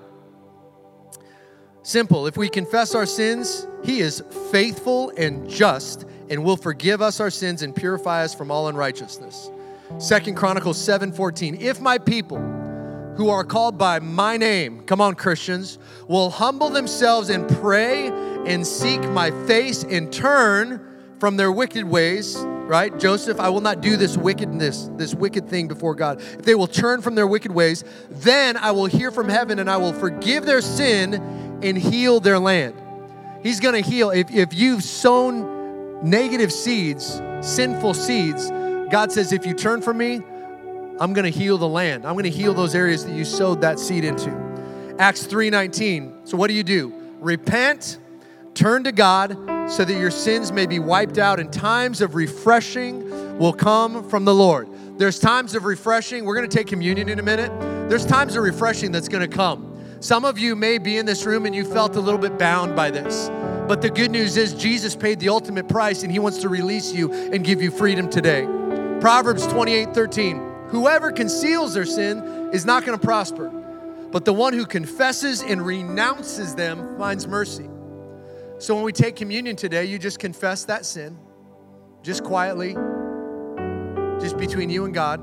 [1.83, 2.27] Simple.
[2.27, 7.29] If we confess our sins, he is faithful and just and will forgive us our
[7.29, 9.49] sins and purify us from all unrighteousness.
[9.97, 11.57] Second Chronicles 7:14.
[11.59, 12.37] If my people
[13.15, 15.77] who are called by my name, come on Christians,
[16.07, 18.07] will humble themselves and pray
[18.45, 20.79] and seek my face and turn
[21.19, 22.97] from their wicked ways, right?
[22.97, 26.21] Joseph, I will not do this wickedness, this wicked thing before God.
[26.21, 29.69] If they will turn from their wicked ways, then I will hear from heaven and
[29.69, 31.15] I will forgive their sin
[31.61, 32.75] and heal their land.
[33.43, 34.11] He's going to heal.
[34.11, 35.58] If, if you've sown
[36.03, 38.49] negative seeds, sinful seeds,
[38.89, 40.21] God says, if you turn from me,
[40.99, 42.05] I'm going to heal the land.
[42.05, 44.31] I'm going to heal those areas that you sowed that seed into.
[44.99, 46.27] Acts 3:19.
[46.27, 46.93] So what do you do?
[47.19, 47.99] Repent,
[48.53, 49.37] turn to God
[49.71, 54.25] so that your sins may be wiped out and times of refreshing will come from
[54.25, 54.67] the Lord.
[54.97, 56.25] There's times of refreshing.
[56.25, 57.51] We're going to take communion in a minute.
[57.89, 59.77] There's times of refreshing that's going to come.
[60.01, 62.75] Some of you may be in this room and you felt a little bit bound
[62.75, 63.29] by this.
[63.69, 66.91] But the good news is Jesus paid the ultimate price and he wants to release
[66.91, 68.47] you and give you freedom today.
[68.99, 70.41] Proverbs 28 13.
[70.69, 73.49] Whoever conceals their sin is not going to prosper,
[74.11, 77.69] but the one who confesses and renounces them finds mercy.
[78.57, 81.15] So when we take communion today, you just confess that sin,
[82.01, 82.73] just quietly,
[84.19, 85.21] just between you and God.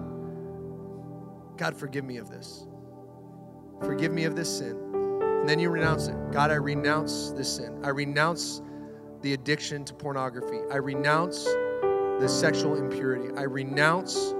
[1.59, 2.65] God, forgive me of this.
[3.81, 4.86] Forgive me of this sin.
[5.47, 6.17] And then you renounce it.
[6.33, 7.79] God, I renounce this sin.
[7.85, 8.63] I renounce
[9.23, 10.59] the addiction to pornography.
[10.73, 13.33] I renounce the sexual impurity.
[13.37, 14.35] I renounce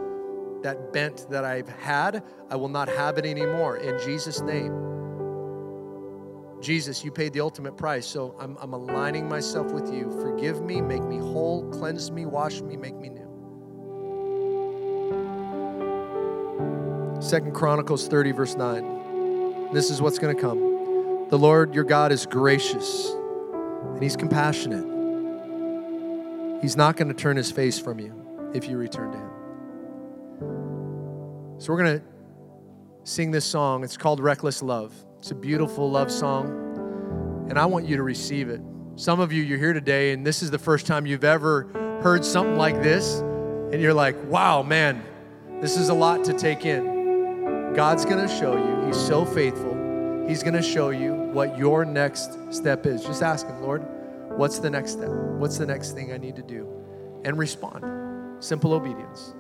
[0.65, 2.25] that bent that I've had.
[2.51, 4.73] I will not have it anymore in Jesus' name.
[6.61, 10.11] Jesus, you paid the ultimate price, so I'm, I'm aligning myself with you.
[10.21, 13.29] Forgive me, make me whole, cleanse me, wash me, make me new.
[17.23, 19.73] Second Chronicles 30, verse 9.
[19.73, 20.76] This is what's going to come.
[21.29, 24.85] The Lord your God is gracious and He's compassionate.
[26.63, 29.31] He's not going to turn His face from you if you return to Him.
[31.59, 32.05] So we're going to
[33.05, 33.83] sing this song.
[33.83, 34.95] It's called Reckless Love.
[35.19, 38.61] It's a beautiful love song, and I want you to receive it.
[38.95, 41.65] Some of you, you're here today, and this is the first time you've ever
[42.03, 45.03] heard something like this, and you're like, wow, man,
[45.61, 47.73] this is a lot to take in.
[47.75, 48.87] God's going to show you.
[48.87, 49.76] He's so faithful.
[50.29, 53.05] He's going to show you what your next step is.
[53.05, 53.87] Just ask Him, Lord,
[54.37, 55.09] what's the next step?
[55.09, 56.69] What's the next thing I need to do?
[57.25, 58.45] And respond.
[58.45, 59.35] Simple obedience.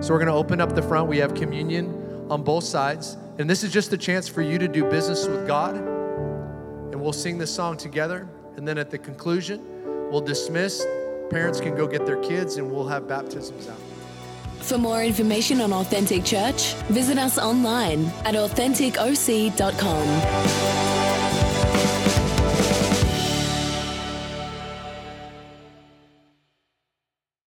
[0.00, 1.08] So we're going to open up the front.
[1.08, 3.16] We have communion on both sides.
[3.38, 5.76] And this is just a chance for you to do business with God.
[5.76, 8.28] And we'll sing this song together.
[8.56, 9.62] And then at the conclusion,
[10.10, 10.84] we'll dismiss.
[11.30, 13.91] Parents can go get their kids and we'll have baptisms out.
[14.62, 20.91] For more information on Authentic Church, visit us online at AuthenticOC.com.